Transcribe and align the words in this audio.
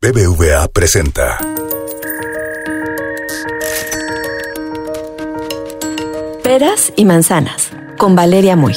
BBVA 0.00 0.68
presenta. 0.68 1.38
Peras 6.44 6.92
y 6.94 7.04
manzanas 7.04 7.72
con 7.98 8.14
Valeria 8.14 8.54
Muy. 8.54 8.76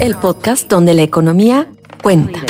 El 0.00 0.16
podcast 0.16 0.68
donde 0.68 0.94
la 0.94 1.02
economía 1.04 1.68
cuenta. 2.02 2.40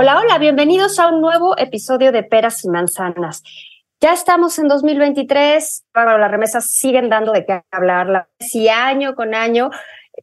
Hola, 0.00 0.20
hola, 0.20 0.38
bienvenidos 0.38 1.00
a 1.00 1.08
un 1.08 1.20
nuevo 1.20 1.58
episodio 1.58 2.12
de 2.12 2.22
Peras 2.22 2.64
y 2.64 2.68
Manzanas. 2.68 3.42
Ya 4.00 4.12
estamos 4.12 4.56
en 4.60 4.68
2023, 4.68 5.86
bueno, 5.92 6.18
las 6.18 6.30
remesas 6.30 6.70
siguen 6.70 7.08
dando 7.08 7.32
de 7.32 7.44
qué 7.44 7.62
hablar, 7.72 8.06
la- 8.06 8.28
si 8.38 8.68
año 8.68 9.16
con 9.16 9.34
año 9.34 9.70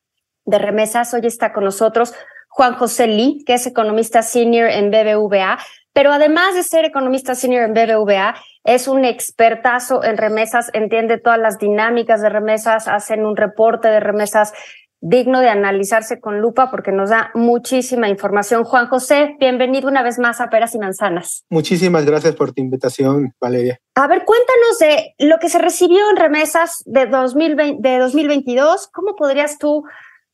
de 0.45 0.59
remesas, 0.59 1.13
hoy 1.13 1.21
está 1.25 1.51
con 1.51 1.65
nosotros 1.65 2.13
Juan 2.47 2.75
José 2.75 3.07
Lee, 3.07 3.43
que 3.45 3.53
es 3.53 3.67
economista 3.67 4.21
senior 4.21 4.69
en 4.69 4.89
BBVA, 4.89 5.59
pero 5.93 6.11
además 6.11 6.55
de 6.55 6.63
ser 6.63 6.85
economista 6.85 7.35
senior 7.35 7.63
en 7.63 7.73
BBVA, 7.73 8.35
es 8.63 8.87
un 8.87 9.05
expertazo 9.05 10.03
en 10.03 10.17
remesas, 10.17 10.69
entiende 10.73 11.19
todas 11.19 11.39
las 11.39 11.57
dinámicas 11.57 12.21
de 12.21 12.29
remesas, 12.29 12.87
hacen 12.87 13.25
un 13.25 13.35
reporte 13.35 13.87
de 13.87 13.99
remesas 13.99 14.53
digno 15.01 15.39
de 15.39 15.49
analizarse 15.49 16.19
con 16.19 16.41
lupa 16.41 16.69
porque 16.69 16.91
nos 16.91 17.09
da 17.09 17.31
muchísima 17.33 18.09
información. 18.09 18.63
Juan 18.63 18.87
José, 18.87 19.35
bienvenido 19.39 19.87
una 19.87 20.03
vez 20.03 20.19
más 20.19 20.41
a 20.41 20.49
Peras 20.49 20.75
y 20.75 20.79
Manzanas. 20.79 21.45
Muchísimas 21.49 22.05
gracias 22.05 22.35
por 22.35 22.51
tu 22.51 22.61
invitación, 22.61 23.33
Valeria. 23.39 23.79
A 23.95 24.07
ver, 24.07 24.25
cuéntanos 24.25 24.79
de 24.79 25.15
lo 25.19 25.39
que 25.39 25.49
se 25.49 25.59
recibió 25.59 26.09
en 26.09 26.17
remesas 26.17 26.83
de, 26.85 27.05
2020, 27.05 27.87
de 27.87 27.97
2022. 27.99 28.89
¿Cómo 28.91 29.15
podrías 29.15 29.57
tú 29.57 29.85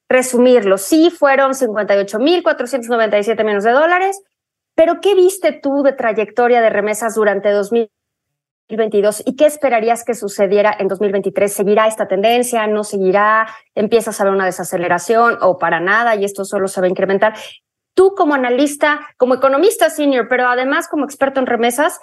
resumirlo? 0.09 0.78
Sí, 0.78 1.12
fueron 1.12 1.52
58.497 1.52 3.38
millones 3.44 3.64
de 3.64 3.72
dólares, 3.72 4.22
pero 4.76 5.00
¿qué 5.00 5.14
viste 5.16 5.52
tú 5.52 5.84
de 5.84 5.94
trayectoria 5.94 6.62
de 6.62 6.70
remesas 6.70 7.16
durante 7.16 7.52
2022 7.52 7.94
y 8.68 9.36
qué 9.36 9.46
esperarías 9.46 10.03
que 10.03 10.16
sucediera 10.16 10.76
en 10.78 10.88
2023? 10.88 11.53
¿Seguirá 11.53 11.88
esta 11.88 12.08
tendencia? 12.08 12.66
¿No 12.68 12.84
seguirá? 12.84 13.48
¿Empiezas 13.76 14.20
a 14.20 14.24
ver 14.24 14.34
una 14.34 14.46
desaceleración 14.46 15.38
o 15.42 15.58
para 15.59 15.80
nada 15.80 16.16
y 16.16 16.26
esto 16.26 16.46
solo 16.46 16.68
se 16.68 16.81
va 16.81 16.88
a 16.88 16.90
incrementar? 16.90 17.36
Tú 17.94 18.14
como 18.16 18.34
analista, 18.34 19.02
como 19.18 19.36
economista 19.36 19.90
senior, 19.90 20.28
pero 20.28 20.48
además 20.48 20.88
como 20.88 21.06
experto 21.06 21.40
en 21.40 21.46
remesas, 21.46 22.00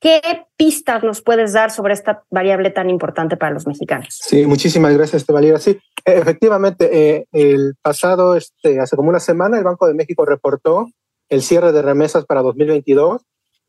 ¿Qué 0.00 0.20
pistas 0.56 1.02
nos 1.02 1.22
puedes 1.22 1.52
dar 1.52 1.72
sobre 1.72 1.92
esta 1.92 2.22
variable 2.30 2.70
tan 2.70 2.88
importante 2.88 3.36
para 3.36 3.52
los 3.52 3.66
mexicanos? 3.66 4.20
Sí, 4.22 4.46
muchísimas 4.46 4.96
gracias, 4.96 5.26
Valeria. 5.26 5.58
Sí, 5.58 5.72
eh, 5.72 5.80
efectivamente, 6.04 7.16
eh, 7.16 7.26
el 7.32 7.74
pasado, 7.82 8.36
este, 8.36 8.78
hace 8.78 8.94
como 8.94 9.08
una 9.08 9.18
semana, 9.18 9.58
el 9.58 9.64
Banco 9.64 9.88
de 9.88 9.94
México 9.94 10.24
reportó 10.24 10.86
el 11.28 11.42
cierre 11.42 11.72
de 11.72 11.82
remesas 11.82 12.26
para 12.26 12.42
2022. 12.42 13.22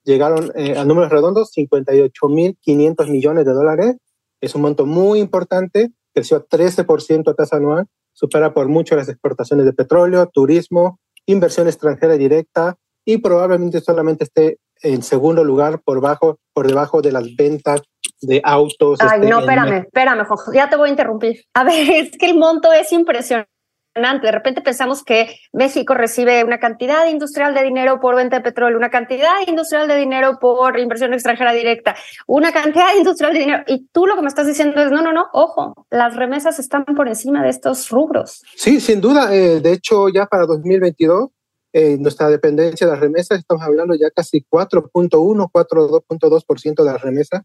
Llegaron 0.09 0.51
eh, 0.55 0.75
a 0.75 0.85
números 0.85 1.11
redondos 1.11 1.51
58.500 1.55 3.09
millones 3.11 3.45
de 3.45 3.53
dólares. 3.53 3.97
Es 4.41 4.55
un 4.55 4.63
monto 4.63 4.87
muy 4.87 5.19
importante, 5.19 5.91
creció 6.15 6.47
13% 6.47 7.29
a 7.29 7.35
tasa 7.35 7.57
anual, 7.57 7.85
supera 8.11 8.51
por 8.51 8.67
mucho 8.69 8.95
las 8.95 9.07
exportaciones 9.07 9.67
de 9.67 9.73
petróleo, 9.73 10.27
turismo, 10.33 10.99
inversión 11.27 11.67
extranjera 11.67 12.15
directa 12.15 12.75
y 13.05 13.19
probablemente 13.19 13.81
solamente 13.81 14.23
esté 14.23 14.57
en 14.81 15.03
segundo 15.03 15.43
lugar 15.43 15.79
por 15.85 16.01
bajo 16.01 16.39
por 16.53 16.65
debajo 16.65 17.03
de 17.03 17.11
las 17.11 17.35
ventas 17.35 17.83
de 18.19 18.41
autos. 18.43 18.97
Ay, 19.01 19.19
este, 19.19 19.29
no, 19.29 19.41
espérame, 19.41 19.83
espérame, 19.85 20.25
Juanjo, 20.25 20.53
ya 20.53 20.71
te 20.71 20.75
voy 20.75 20.87
a 20.87 20.91
interrumpir. 20.91 21.43
A 21.53 21.63
ver, 21.63 21.87
es 21.91 22.17
que 22.17 22.25
el 22.25 22.35
monto 22.35 22.73
es 22.73 22.91
impresionante. 22.91 23.51
De 23.99 24.31
repente 24.31 24.61
pensamos 24.61 25.03
que 25.03 25.35
México 25.51 25.93
recibe 25.93 26.43
una 26.45 26.57
cantidad 26.57 27.05
industrial 27.07 27.53
de 27.53 27.63
dinero 27.63 27.99
por 27.99 28.15
venta 28.15 28.37
de 28.37 28.43
petróleo, 28.43 28.77
una 28.77 28.89
cantidad 28.89 29.45
industrial 29.45 29.89
de 29.89 29.97
dinero 29.97 30.37
por 30.39 30.79
inversión 30.79 31.13
extranjera 31.13 31.51
directa, 31.51 31.95
una 32.25 32.53
cantidad 32.53 32.95
industrial 32.97 33.33
de 33.33 33.39
dinero. 33.39 33.63
Y 33.67 33.89
tú 33.91 34.07
lo 34.07 34.15
que 34.15 34.21
me 34.21 34.29
estás 34.29 34.47
diciendo 34.47 34.81
es, 34.81 34.89
no, 34.89 35.01
no, 35.01 35.11
no, 35.11 35.27
ojo, 35.33 35.85
las 35.89 36.15
remesas 36.15 36.59
están 36.59 36.85
por 36.85 37.09
encima 37.09 37.43
de 37.43 37.49
estos 37.49 37.89
rubros. 37.89 38.41
Sí, 38.55 38.79
sin 38.79 39.01
duda. 39.01 39.35
eh, 39.35 39.59
de 39.59 39.73
hecho, 39.73 40.07
ya 40.07 40.25
para 40.25 40.45
2022, 40.45 41.29
eh, 41.73 41.97
nuestra 41.99 42.29
dependencia 42.29 42.87
de 42.87 42.93
las 42.93 43.01
remesas, 43.01 43.39
estamos 43.39 43.63
hablando 43.63 43.95
ya 43.95 44.09
casi 44.11 44.45
4.1, 44.49 45.51
4.2% 45.51 46.83
de 46.83 46.91
las 46.91 47.01
remesas 47.01 47.41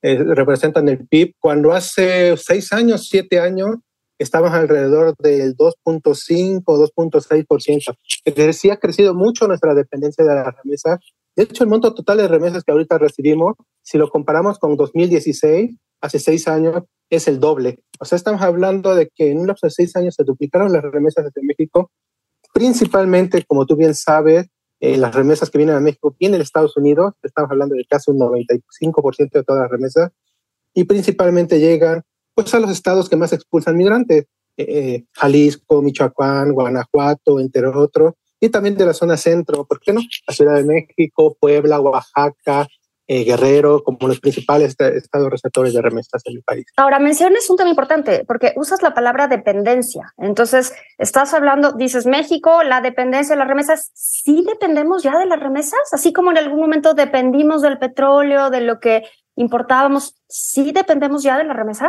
eh, 0.00 0.16
representan 0.16 0.88
el 0.88 1.08
PIB, 1.08 1.34
cuando 1.40 1.72
hace 1.72 2.36
seis 2.36 2.72
años, 2.72 3.08
siete 3.08 3.40
años, 3.40 3.78
estábamos 4.18 4.54
alrededor 4.54 5.14
del 5.18 5.56
2.5, 5.56 6.62
2.6%. 6.64 7.96
Es 8.24 8.34
decir, 8.34 8.54
sí 8.54 8.70
ha 8.70 8.78
crecido 8.78 9.14
mucho 9.14 9.46
nuestra 9.46 9.74
dependencia 9.74 10.24
de 10.24 10.34
las 10.34 10.54
remesas. 10.62 10.98
De 11.36 11.44
hecho, 11.44 11.64
el 11.64 11.70
monto 11.70 11.94
total 11.94 12.18
de 12.18 12.28
remesas 12.28 12.64
que 12.64 12.72
ahorita 12.72 12.98
recibimos, 12.98 13.54
si 13.82 13.96
lo 13.96 14.10
comparamos 14.10 14.58
con 14.58 14.76
2016, 14.76 15.70
hace 16.00 16.18
seis 16.18 16.48
años, 16.48 16.82
es 17.10 17.28
el 17.28 17.40
doble. 17.40 17.78
O 18.00 18.04
sea, 18.04 18.16
estamos 18.16 18.42
hablando 18.42 18.94
de 18.94 19.08
que 19.14 19.30
en 19.30 19.38
un 19.38 19.46
lapso 19.46 19.66
de 19.66 19.70
seis 19.70 19.94
años 19.96 20.14
se 20.14 20.24
duplicaron 20.24 20.72
las 20.72 20.82
remesas 20.82 21.24
desde 21.24 21.46
México, 21.46 21.90
principalmente, 22.52 23.44
como 23.46 23.66
tú 23.66 23.76
bien 23.76 23.94
sabes, 23.94 24.48
eh, 24.80 24.96
las 24.96 25.14
remesas 25.14 25.50
que 25.50 25.58
vienen 25.58 25.76
a 25.76 25.80
México 25.80 26.14
vienen 26.18 26.38
de 26.38 26.44
Estados 26.44 26.76
Unidos, 26.76 27.14
estamos 27.22 27.50
hablando 27.50 27.74
de 27.74 27.84
casi 27.84 28.10
un 28.10 28.18
95% 28.18 29.30
de 29.32 29.42
todas 29.42 29.62
las 29.62 29.70
remesas, 29.70 30.10
y 30.74 30.84
principalmente 30.84 31.58
llegan 31.58 32.02
pues, 32.44 32.54
a 32.54 32.60
los 32.60 32.70
estados 32.70 33.08
que 33.08 33.16
más 33.16 33.32
expulsan 33.32 33.76
migrantes, 33.76 34.26
eh, 34.56 34.64
eh, 34.68 35.04
Jalisco, 35.12 35.82
Michoacán, 35.82 36.52
Guanajuato, 36.52 37.40
entre 37.40 37.66
otros, 37.66 38.14
y 38.40 38.48
también 38.48 38.76
de 38.76 38.86
la 38.86 38.92
zona 38.92 39.16
centro, 39.16 39.66
¿por 39.66 39.80
qué 39.80 39.92
no? 39.92 40.00
La 40.26 40.32
Ciudad 40.32 40.54
de 40.54 40.62
México, 40.62 41.36
Puebla, 41.40 41.80
Oaxaca, 41.80 42.68
eh, 43.08 43.24
Guerrero, 43.24 43.82
como 43.82 44.06
los 44.06 44.20
principales 44.20 44.68
est- 44.68 44.80
estados 44.82 45.30
receptores 45.30 45.72
de 45.74 45.82
remesas 45.82 46.22
en 46.26 46.36
el 46.36 46.42
país. 46.44 46.66
Ahora, 46.76 47.00
mencionas 47.00 47.50
un 47.50 47.56
tema 47.56 47.70
importante 47.70 48.24
porque 48.28 48.52
usas 48.54 48.82
la 48.82 48.94
palabra 48.94 49.26
dependencia. 49.26 50.12
Entonces, 50.18 50.72
estás 50.98 51.34
hablando, 51.34 51.72
dices 51.72 52.06
México, 52.06 52.62
la 52.62 52.80
dependencia 52.80 53.34
de 53.34 53.38
las 53.40 53.48
remesas. 53.48 53.90
¿Sí 53.94 54.44
dependemos 54.46 55.02
ya 55.02 55.18
de 55.18 55.26
las 55.26 55.40
remesas? 55.40 55.80
Así 55.90 56.12
como 56.12 56.30
en 56.30 56.38
algún 56.38 56.60
momento 56.60 56.94
dependimos 56.94 57.62
del 57.62 57.78
petróleo, 57.78 58.50
de 58.50 58.60
lo 58.60 58.78
que 58.78 59.02
importábamos, 59.38 60.14
¿sí 60.28 60.72
dependemos 60.72 61.22
ya 61.22 61.38
de 61.38 61.44
las 61.44 61.56
remesas? 61.56 61.88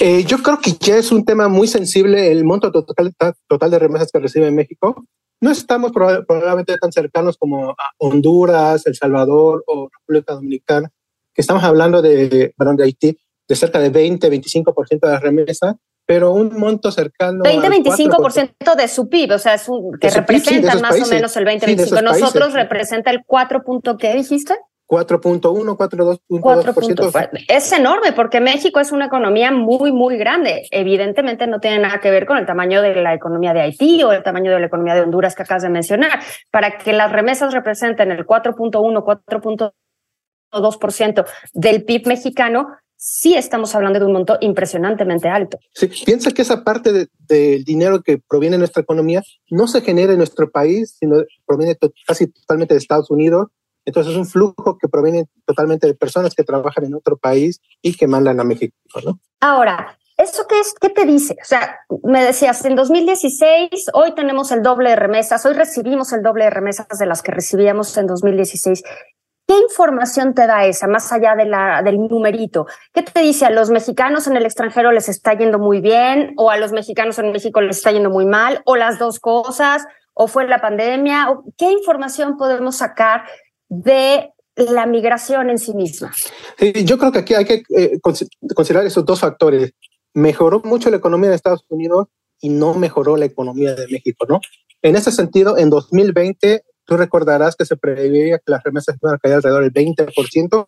Eh, 0.00 0.24
yo 0.24 0.42
creo 0.42 0.58
que 0.60 0.72
ya 0.72 0.96
es 0.96 1.12
un 1.12 1.24
tema 1.24 1.48
muy 1.48 1.68
sensible 1.68 2.30
el 2.30 2.44
monto 2.44 2.70
total, 2.70 3.14
total 3.48 3.70
de 3.70 3.78
remesas 3.78 4.10
que 4.12 4.18
recibe 4.18 4.50
México. 4.50 5.04
No 5.40 5.50
estamos 5.50 5.92
probablemente 5.92 6.76
tan 6.78 6.92
cercanos 6.92 7.36
como 7.38 7.70
a 7.70 7.76
Honduras, 7.98 8.86
El 8.86 8.96
Salvador 8.96 9.62
o 9.66 9.88
República 9.88 10.34
Dominicana, 10.34 10.90
que 11.32 11.40
estamos 11.40 11.62
hablando 11.64 12.02
de, 12.02 12.52
perdón, 12.56 12.76
de 12.76 12.84
Haití, 12.84 13.18
de 13.46 13.56
cerca 13.56 13.78
de 13.78 13.90
20, 13.90 14.30
25% 14.30 15.00
de 15.00 15.12
las 15.12 15.22
remesas, 15.22 15.76
pero 16.06 16.32
un 16.32 16.58
monto 16.58 16.90
cercano 16.90 17.44
20-25% 17.44 18.74
de 18.76 18.88
su 18.88 19.08
PIB, 19.08 19.32
o 19.32 19.38
sea, 19.38 19.54
es 19.54 19.68
un, 19.68 19.98
que 19.98 20.10
representa 20.10 20.78
más 20.78 21.00
o 21.00 21.06
menos 21.06 21.36
el 21.36 21.44
20-25%. 21.46 22.02
Nosotros 22.02 22.52
representa 22.52 23.10
el 23.10 23.20
4. 23.26 23.62
¿Qué 23.98 24.14
dijiste? 24.14 24.54
4.1, 24.88 25.76
4.2%. 25.76 27.44
Es 27.48 27.72
enorme 27.72 28.12
porque 28.12 28.40
México 28.40 28.80
es 28.80 28.92
una 28.92 29.06
economía 29.06 29.50
muy, 29.50 29.92
muy 29.92 30.18
grande. 30.18 30.66
Evidentemente 30.70 31.46
no 31.46 31.60
tiene 31.60 31.78
nada 31.78 32.00
que 32.00 32.10
ver 32.10 32.26
con 32.26 32.36
el 32.38 32.44
tamaño 32.46 32.82
de 32.82 32.94
la 32.96 33.14
economía 33.14 33.54
de 33.54 33.62
Haití 33.62 34.02
o 34.02 34.12
el 34.12 34.22
tamaño 34.22 34.52
de 34.52 34.60
la 34.60 34.66
economía 34.66 34.94
de 34.94 35.00
Honduras 35.00 35.34
que 35.34 35.42
acabas 35.42 35.62
de 35.62 35.70
mencionar. 35.70 36.20
Para 36.50 36.76
que 36.76 36.92
las 36.92 37.10
remesas 37.10 37.54
representen 37.54 38.10
el 38.12 38.26
4.1, 38.26 39.72
4.2% 40.52 41.24
del 41.54 41.84
PIB 41.84 42.06
mexicano, 42.06 42.68
sí 42.96 43.34
estamos 43.34 43.74
hablando 43.74 43.98
de 43.98 44.06
un 44.06 44.12
monto 44.12 44.36
impresionantemente 44.40 45.28
alto. 45.28 45.58
Sí, 45.72 45.88
piensa 46.04 46.30
que 46.30 46.42
esa 46.42 46.62
parte 46.62 47.08
del 47.18 47.64
dinero 47.64 48.02
que 48.02 48.18
proviene 48.18 48.54
de 48.54 48.58
nuestra 48.58 48.82
economía 48.82 49.22
no 49.50 49.66
se 49.66 49.80
genera 49.80 50.12
en 50.12 50.18
nuestro 50.18 50.50
país, 50.50 50.96
sino 50.98 51.22
proviene 51.46 51.76
casi 52.06 52.26
totalmente 52.28 52.74
de 52.74 52.78
Estados 52.78 53.10
Unidos 53.10 53.48
entonces 53.84 54.12
es 54.12 54.18
un 54.18 54.26
flujo 54.26 54.78
que 54.78 54.88
proviene 54.88 55.26
totalmente 55.44 55.86
de 55.86 55.94
personas 55.94 56.34
que 56.34 56.44
trabajan 56.44 56.84
en 56.84 56.94
otro 56.94 57.16
país 57.16 57.60
y 57.82 57.96
que 57.96 58.06
mandan 58.06 58.40
a 58.40 58.44
México, 58.44 58.76
¿no? 59.04 59.18
Ahora, 59.40 59.98
¿eso 60.16 60.46
qué, 60.48 60.60
es, 60.60 60.74
qué 60.80 60.88
te 60.88 61.04
dice? 61.04 61.36
O 61.40 61.44
sea, 61.44 61.80
me 62.02 62.24
decías, 62.24 62.64
en 62.64 62.76
2016, 62.76 63.90
hoy 63.92 64.14
tenemos 64.14 64.52
el 64.52 64.62
doble 64.62 64.90
de 64.90 64.96
remesas, 64.96 65.44
hoy 65.44 65.54
recibimos 65.54 66.12
el 66.12 66.22
doble 66.22 66.44
de 66.44 66.50
remesas 66.50 66.86
de 66.98 67.06
las 67.06 67.22
que 67.22 67.32
recibíamos 67.32 67.96
en 67.96 68.06
2016. 68.06 68.82
¿Qué 69.46 69.58
información 69.58 70.32
te 70.32 70.46
da 70.46 70.64
esa, 70.64 70.86
más 70.86 71.12
allá 71.12 71.34
de 71.34 71.44
la, 71.44 71.82
del 71.82 71.98
numerito? 71.98 72.66
¿Qué 72.94 73.02
te 73.02 73.20
dice? 73.20 73.44
¿A 73.44 73.50
los 73.50 73.68
mexicanos 73.68 74.26
en 74.26 74.36
el 74.36 74.46
extranjero 74.46 74.90
les 74.90 75.10
está 75.10 75.34
yendo 75.34 75.58
muy 75.58 75.82
bien? 75.82 76.32
¿O 76.38 76.50
a 76.50 76.56
los 76.56 76.72
mexicanos 76.72 77.18
en 77.18 77.30
México 77.30 77.60
les 77.60 77.76
está 77.76 77.92
yendo 77.92 78.08
muy 78.08 78.24
mal? 78.24 78.62
¿O 78.64 78.76
las 78.76 78.98
dos 78.98 79.20
cosas? 79.20 79.86
¿O 80.14 80.28
fue 80.28 80.48
la 80.48 80.62
pandemia? 80.62 81.28
¿Qué 81.58 81.70
información 81.70 82.38
podemos 82.38 82.78
sacar 82.78 83.24
de 83.82 84.32
la 84.56 84.86
migración 84.86 85.50
en 85.50 85.58
sí 85.58 85.74
misma. 85.74 86.12
yo 86.84 86.98
creo 86.98 87.12
que 87.12 87.18
aquí 87.18 87.34
hay 87.34 87.44
que 87.44 87.62
eh, 87.76 87.98
considerar 88.00 88.86
esos 88.86 89.04
dos 89.04 89.20
factores. 89.20 89.72
Mejoró 90.12 90.60
mucho 90.64 90.90
la 90.90 90.96
economía 90.96 91.30
de 91.30 91.36
Estados 91.36 91.64
Unidos 91.68 92.06
y 92.40 92.50
no 92.50 92.74
mejoró 92.74 93.16
la 93.16 93.24
economía 93.24 93.74
de 93.74 93.88
México, 93.88 94.26
¿no? 94.28 94.40
En 94.82 94.96
ese 94.96 95.10
sentido, 95.10 95.58
en 95.58 95.70
2020, 95.70 96.62
tú 96.84 96.96
recordarás 96.96 97.56
que 97.56 97.64
se 97.64 97.76
preveía 97.76 98.38
que 98.38 98.50
las 98.50 98.62
remesas 98.62 98.96
iban 99.02 99.14
a 99.14 99.18
caer 99.18 99.36
alrededor 99.36 99.62
del 99.62 99.72
20%. 99.72 100.66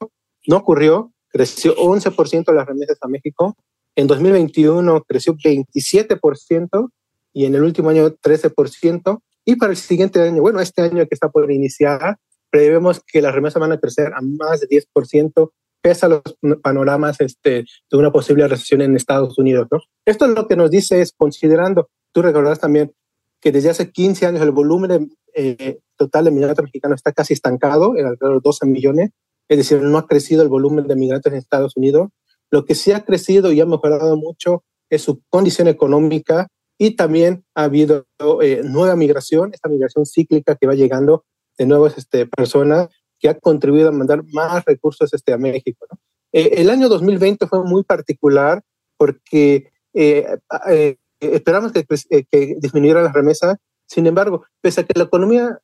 No 0.49 0.56
ocurrió, 0.56 1.12
creció 1.29 1.76
11% 1.76 2.52
las 2.55 2.67
remesas 2.67 2.99
a 3.02 3.09
México. 3.09 3.56
En 3.94 4.06
2021 4.06 5.05
creció 5.06 5.35
27% 5.35 6.88
y 7.32 7.44
en 7.44 7.55
el 7.55 7.62
último 7.62 7.91
año 7.91 8.11
13%. 8.11 9.20
Y 9.44 9.56
para 9.56 9.70
el 9.70 9.76
siguiente 9.76 10.20
año, 10.20 10.41
bueno, 10.41 10.61
este 10.61 10.82
año 10.82 11.06
que 11.06 11.14
está 11.14 11.29
por 11.29 11.50
iniciar, 11.52 12.17
prevemos 12.50 13.00
que 13.04 13.22
las 13.22 13.34
remesas 13.34 13.60
van 13.60 13.72
a 13.72 13.78
crecer 13.78 14.12
a 14.14 14.20
más 14.20 14.60
de 14.60 14.69
10%, 14.69 15.50
pese 15.81 16.06
a 16.06 16.08
los 16.08 16.22
panoramas 16.62 17.20
este, 17.20 17.64
de 17.90 17.96
una 17.96 18.10
posible 18.10 18.46
recesión 18.48 18.81
en 18.81 18.96
Estados 18.96 19.38
Unidos. 19.38 19.69
¿no? 19.70 19.78
Esto 20.04 20.26
lo 20.26 20.48
que 20.48 20.56
nos 20.56 20.70
dice 20.70 21.00
es, 21.00 21.12
considerando, 21.12 21.88
tú 22.12 22.22
recordarás 22.22 22.60
también 22.60 22.93
que 23.40 23.52
desde 23.52 23.70
hace 23.70 23.90
15 23.90 24.26
años 24.26 24.43
el 24.43 24.50
volumen 24.50 25.12
eh, 25.34 25.78
total 25.96 26.25
de 26.25 26.31
migrantes 26.31 26.64
mexicanos 26.64 26.96
está 26.96 27.12
casi 27.12 27.34
estancado, 27.34 27.96
en 27.96 28.06
alrededor 28.06 28.37
de 28.37 28.40
12 28.43 28.66
millones, 28.66 29.10
es 29.49 29.58
decir, 29.58 29.81
no 29.82 29.99
ha 29.99 30.06
crecido 30.06 30.42
el 30.42 30.49
volumen 30.49 30.87
de 30.87 30.96
migrantes 30.96 31.32
en 31.32 31.38
Estados 31.38 31.76
Unidos. 31.76 32.08
Lo 32.50 32.64
que 32.64 32.75
sí 32.75 32.92
ha 32.92 33.04
crecido 33.04 33.52
y 33.52 33.60
ha 33.60 33.66
mejorado 33.66 34.16
mucho 34.16 34.64
es 34.90 35.02
su 35.02 35.20
condición 35.28 35.69
económica 35.69 36.49
y 36.78 36.96
también 36.96 37.44
ha 37.54 37.64
habido 37.64 38.06
eh, 38.42 38.62
nueva 38.64 38.96
migración, 38.96 39.50
esta 39.52 39.69
migración 39.69 40.04
cíclica 40.04 40.56
que 40.56 40.66
va 40.66 40.75
llegando 40.75 41.25
de 41.56 41.67
nuevas 41.67 41.97
este, 41.99 42.26
personas 42.26 42.88
que 43.19 43.29
ha 43.29 43.38
contribuido 43.38 43.88
a 43.88 43.93
mandar 43.93 44.23
más 44.32 44.64
recursos 44.64 45.12
este, 45.12 45.32
a 45.32 45.38
México. 45.38 45.87
Eh, 46.32 46.61
el 46.61 46.70
año 46.70 46.88
2020 46.88 47.47
fue 47.47 47.64
muy 47.64 47.82
particular 47.82 48.62
porque 48.97 49.70
eh, 49.94 50.26
eh, 50.69 50.97
esperamos 51.20 51.73
que, 51.73 51.85
que 51.85 52.56
disminuyera 52.58 53.03
la 53.03 53.12
remesa. 53.12 53.58
Sin 53.87 54.06
embargo, 54.06 54.44
pese 54.61 54.82
a 54.82 54.85
que 54.85 54.99
la 54.99 55.05
economía, 55.05 55.58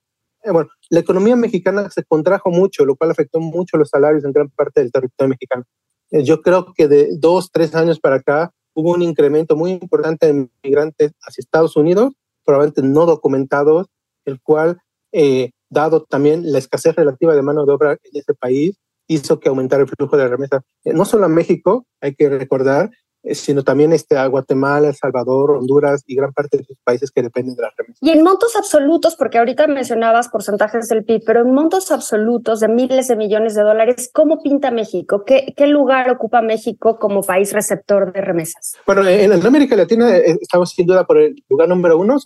bueno, 0.44 0.70
la 0.90 1.00
economía 1.00 1.36
mexicana 1.36 1.90
se 1.90 2.04
contrajo 2.04 2.50
mucho, 2.50 2.84
lo 2.84 2.96
cual 2.96 3.10
afectó 3.10 3.40
mucho 3.40 3.76
los 3.76 3.90
salarios 3.90 4.24
en 4.24 4.32
gran 4.32 4.48
parte 4.50 4.80
del 4.80 4.92
territorio 4.92 5.28
mexicano. 5.28 5.64
yo 6.10 6.40
creo 6.40 6.72
que 6.74 6.88
de 6.88 7.08
dos, 7.18 7.50
tres 7.52 7.74
años 7.74 8.00
para 8.00 8.16
acá 8.16 8.52
hubo 8.74 8.92
un 8.92 9.02
incremento 9.02 9.56
muy 9.56 9.72
importante 9.72 10.26
de 10.26 10.48
migrantes 10.62 11.12
hacia 11.22 11.42
Estados 11.42 11.76
Unidos, 11.76 12.12
probablemente 12.44 12.82
no 12.82 13.06
documentados, 13.06 13.88
el 14.24 14.40
cual 14.40 14.78
eh, 15.12 15.50
dado 15.72 16.04
también 16.04 16.52
la 16.52 16.58
escasez 16.58 16.94
relativa 16.94 17.34
de 17.34 17.42
mano 17.42 17.64
de 17.64 17.72
obra 17.72 17.92
en 17.92 18.20
ese 18.20 18.34
país, 18.34 18.78
hizo 19.08 19.40
que 19.40 19.48
aumentara 19.48 19.82
el 19.82 19.88
flujo 19.88 20.16
de 20.16 20.28
remesas. 20.28 20.62
Eh, 20.84 20.92
no 20.92 21.04
solo 21.04 21.24
a 21.24 21.28
México, 21.28 21.86
hay 22.00 22.14
que 22.14 22.28
recordar, 22.28 22.90
eh, 23.22 23.34
sino 23.34 23.62
también 23.62 23.92
este, 23.92 24.16
a 24.16 24.26
Guatemala, 24.26 24.88
El 24.88 24.94
Salvador, 24.94 25.52
Honduras 25.52 26.02
y 26.06 26.14
gran 26.14 26.32
parte 26.32 26.58
de 26.58 26.64
los 26.68 26.78
países 26.84 27.10
que 27.10 27.22
dependen 27.22 27.56
de 27.56 27.62
las 27.62 27.72
remesas. 27.76 27.98
Y 28.02 28.10
en 28.10 28.22
montos 28.22 28.54
absolutos, 28.54 29.16
porque 29.16 29.38
ahorita 29.38 29.66
mencionabas 29.66 30.28
porcentajes 30.28 30.88
del 30.88 31.04
PIB, 31.04 31.22
pero 31.24 31.40
en 31.40 31.52
montos 31.54 31.90
absolutos 31.90 32.60
de 32.60 32.68
miles 32.68 33.08
de 33.08 33.16
millones 33.16 33.54
de 33.54 33.62
dólares, 33.62 34.10
¿cómo 34.12 34.42
pinta 34.42 34.70
México? 34.70 35.24
¿Qué, 35.24 35.54
qué 35.56 35.66
lugar 35.66 36.10
ocupa 36.10 36.42
México 36.42 36.98
como 36.98 37.22
país 37.22 37.52
receptor 37.52 38.12
de 38.12 38.20
remesas? 38.20 38.74
Bueno, 38.86 39.06
en, 39.08 39.32
América 39.32 39.74
Latina 39.74 40.16
eh, 40.16 40.36
estamos 40.40 40.70
sin 40.70 40.86
duda 40.86 41.04
por 41.06 41.18
el 41.18 41.34
lugar 41.48 41.68
número 41.68 41.98
uno, 41.98 42.16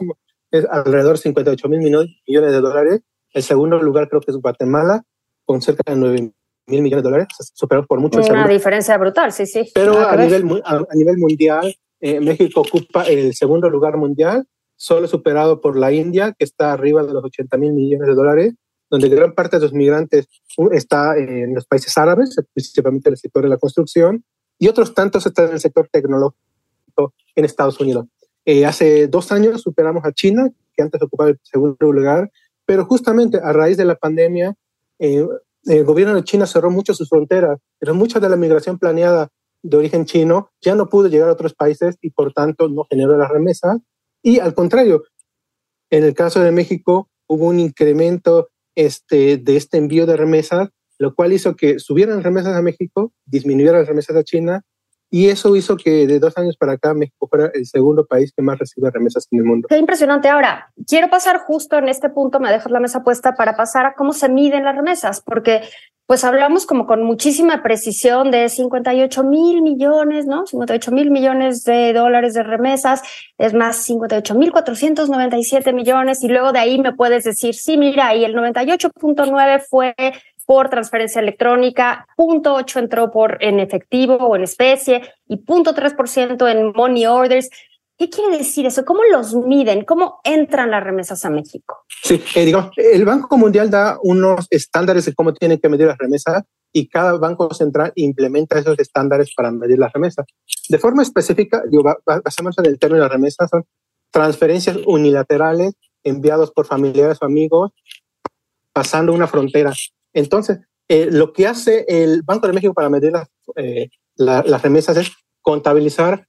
es 0.50 0.66
alrededor 0.70 1.16
de 1.16 1.22
58 1.22 1.68
mil 1.68 1.80
millones 1.80 2.52
de 2.52 2.60
dólares 2.60 3.02
el 3.36 3.42
segundo 3.42 3.78
lugar 3.82 4.08
creo 4.08 4.22
que 4.22 4.30
es 4.30 4.36
Guatemala, 4.38 5.02
con 5.44 5.60
cerca 5.60 5.92
de 5.92 5.98
9 5.98 6.32
mil 6.68 6.82
millones 6.82 7.04
de 7.04 7.10
dólares, 7.10 7.28
superado 7.52 7.86
por 7.86 8.00
mucho. 8.00 8.18
Una 8.18 8.48
diferencia 8.48 8.96
brutal, 8.96 9.30
sí, 9.30 9.44
sí. 9.44 9.70
Pero 9.74 10.00
a 10.00 10.16
nivel, 10.16 10.62
a, 10.64 10.94
nivel 10.94 11.18
mundial, 11.18 11.76
eh, 12.00 12.18
México 12.18 12.62
ocupa 12.62 13.04
el 13.04 13.34
segundo 13.34 13.68
lugar 13.68 13.98
mundial, 13.98 14.46
solo 14.74 15.06
superado 15.06 15.60
por 15.60 15.76
la 15.76 15.92
India, 15.92 16.34
que 16.36 16.44
está 16.44 16.72
arriba 16.72 17.04
de 17.04 17.12
los 17.12 17.22
80 17.24 17.58
mil 17.58 17.74
millones 17.74 18.08
de 18.08 18.14
dólares, 18.14 18.54
donde 18.88 19.10
gran 19.10 19.34
parte 19.34 19.58
de 19.58 19.62
los 19.64 19.74
migrantes 19.74 20.28
está 20.72 21.16
en 21.18 21.54
los 21.54 21.66
países 21.66 21.96
árabes, 21.98 22.36
principalmente 22.54 23.10
en 23.10 23.12
el 23.12 23.18
sector 23.18 23.42
de 23.42 23.50
la 23.50 23.58
construcción, 23.58 24.24
y 24.58 24.68
otros 24.68 24.94
tantos 24.94 25.26
están 25.26 25.48
en 25.48 25.52
el 25.52 25.60
sector 25.60 25.88
tecnológico 25.92 27.12
en 27.34 27.44
Estados 27.44 27.78
Unidos. 27.80 28.06
Eh, 28.46 28.64
hace 28.64 29.08
dos 29.08 29.30
años 29.30 29.60
superamos 29.60 30.06
a 30.06 30.12
China, 30.12 30.48
que 30.74 30.82
antes 30.82 31.02
ocupaba 31.02 31.30
el 31.30 31.38
segundo 31.42 31.92
lugar, 31.92 32.30
pero 32.66 32.84
justamente 32.84 33.38
a 33.42 33.52
raíz 33.52 33.76
de 33.76 33.84
la 33.84 33.94
pandemia, 33.94 34.54
eh, 34.98 35.26
el 35.64 35.84
gobierno 35.84 36.14
de 36.14 36.24
China 36.24 36.46
cerró 36.46 36.70
mucho 36.70 36.94
sus 36.94 37.08
fronteras, 37.08 37.58
pero 37.78 37.94
mucha 37.94 38.20
de 38.20 38.28
la 38.28 38.36
migración 38.36 38.78
planeada 38.78 39.28
de 39.62 39.76
origen 39.76 40.04
chino 40.04 40.50
ya 40.60 40.74
no 40.74 40.88
pudo 40.88 41.08
llegar 41.08 41.28
a 41.28 41.32
otros 41.32 41.54
países 41.54 41.96
y 42.00 42.10
por 42.10 42.32
tanto 42.32 42.68
no 42.68 42.84
generó 42.88 43.16
las 43.16 43.30
remesas. 43.30 43.78
Y 44.22 44.38
al 44.38 44.54
contrario, 44.54 45.04
en 45.90 46.04
el 46.04 46.14
caso 46.14 46.40
de 46.40 46.52
México 46.52 47.08
hubo 47.26 47.46
un 47.46 47.58
incremento 47.58 48.48
este, 48.76 49.38
de 49.38 49.56
este 49.56 49.78
envío 49.78 50.06
de 50.06 50.16
remesas, 50.16 50.68
lo 50.98 51.14
cual 51.14 51.32
hizo 51.32 51.56
que 51.56 51.78
subieran 51.78 52.22
remesas 52.22 52.54
a 52.54 52.62
México, 52.62 53.12
disminuyeran 53.24 53.80
las 53.80 53.88
remesas 53.88 54.16
a 54.16 54.24
China 54.24 54.62
y 55.10 55.28
eso 55.28 55.54
hizo 55.56 55.76
que 55.76 56.06
de 56.06 56.18
dos 56.18 56.36
años 56.36 56.56
para 56.56 56.72
acá 56.72 56.94
México 56.94 57.28
fuera 57.28 57.50
el 57.54 57.66
segundo 57.66 58.04
país 58.06 58.32
que 58.36 58.42
más 58.42 58.58
recibe 58.58 58.90
remesas 58.90 59.26
en 59.30 59.38
el 59.38 59.44
mundo. 59.44 59.68
Qué 59.68 59.78
impresionante. 59.78 60.28
Ahora, 60.28 60.72
quiero 60.86 61.08
pasar 61.08 61.38
justo 61.38 61.76
en 61.76 61.88
este 61.88 62.08
punto, 62.08 62.40
me 62.40 62.50
dejas 62.50 62.72
la 62.72 62.80
mesa 62.80 63.02
puesta 63.02 63.34
para 63.34 63.56
pasar 63.56 63.86
a 63.86 63.94
cómo 63.94 64.12
se 64.12 64.28
miden 64.28 64.64
las 64.64 64.74
remesas, 64.74 65.20
porque 65.20 65.62
pues 66.06 66.22
hablamos 66.22 66.66
como 66.66 66.86
con 66.86 67.02
muchísima 67.02 67.64
precisión 67.64 68.30
de 68.30 68.48
58 68.48 69.24
mil 69.24 69.60
millones, 69.60 70.26
¿no? 70.26 70.46
58 70.46 70.92
mil 70.92 71.10
millones 71.10 71.64
de 71.64 71.92
dólares 71.92 72.34
de 72.34 72.44
remesas, 72.44 73.02
es 73.38 73.54
más 73.54 73.76
58 73.78 74.34
mil 74.36 74.52
497 74.52 75.72
millones 75.72 76.22
y 76.22 76.28
luego 76.28 76.52
de 76.52 76.60
ahí 76.60 76.78
me 76.78 76.94
puedes 76.94 77.24
decir, 77.24 77.54
sí, 77.54 77.76
mira, 77.76 78.14
y 78.14 78.24
el 78.24 78.36
98.9 78.36 79.64
fue 79.68 79.94
por 80.46 80.70
transferencia 80.70 81.20
electrónica, 81.20 82.06
punto 82.16 82.54
8 82.54 82.78
entró 82.78 83.10
por 83.10 83.38
en 83.42 83.60
efectivo 83.60 84.14
o 84.14 84.36
en 84.36 84.44
especie 84.44 85.02
y 85.28 85.38
punto 85.38 85.74
3% 85.74 86.50
en 86.50 86.72
money 86.72 87.06
orders. 87.06 87.50
¿Qué 87.98 88.08
quiere 88.08 88.38
decir 88.38 88.66
eso? 88.66 88.84
¿Cómo 88.84 89.00
los 89.10 89.34
miden? 89.34 89.84
¿Cómo 89.84 90.20
entran 90.22 90.70
las 90.70 90.84
remesas 90.84 91.24
a 91.24 91.30
México? 91.30 91.84
Sí, 91.88 92.22
eh, 92.34 92.52
el 92.92 93.04
Banco 93.04 93.36
Mundial 93.36 93.70
da 93.70 93.98
unos 94.02 94.46
estándares 94.50 95.06
de 95.06 95.14
cómo 95.14 95.32
tienen 95.34 95.58
que 95.58 95.68
medir 95.68 95.86
las 95.86 95.98
remesas 95.98 96.44
y 96.72 96.88
cada 96.88 97.16
banco 97.16 97.52
central 97.54 97.92
implementa 97.96 98.58
esos 98.58 98.78
estándares 98.78 99.32
para 99.34 99.50
medir 99.50 99.78
las 99.78 99.92
remesas. 99.92 100.26
De 100.68 100.78
forma 100.78 101.02
específica, 101.02 101.62
digo, 101.70 101.84
basamos 102.04 102.58
en 102.58 102.66
el 102.66 102.78
término 102.78 103.04
de 103.04 103.08
remesas, 103.08 103.48
son 103.50 103.64
transferencias 104.10 104.76
unilaterales 104.86 105.72
enviados 106.04 106.52
por 106.52 106.66
familiares 106.66 107.18
o 107.20 107.24
amigos 107.24 107.72
pasando 108.76 109.14
una 109.14 109.26
frontera. 109.26 109.72
Entonces, 110.16 110.60
eh, 110.88 111.08
lo 111.10 111.32
que 111.32 111.46
hace 111.46 111.84
el 111.88 112.22
Banco 112.22 112.46
de 112.46 112.54
México 112.54 112.72
para 112.72 112.88
medir 112.88 113.12
las, 113.12 113.28
eh, 113.56 113.90
las 114.16 114.62
remesas 114.62 114.96
es 114.96 115.12
contabilizar 115.42 116.26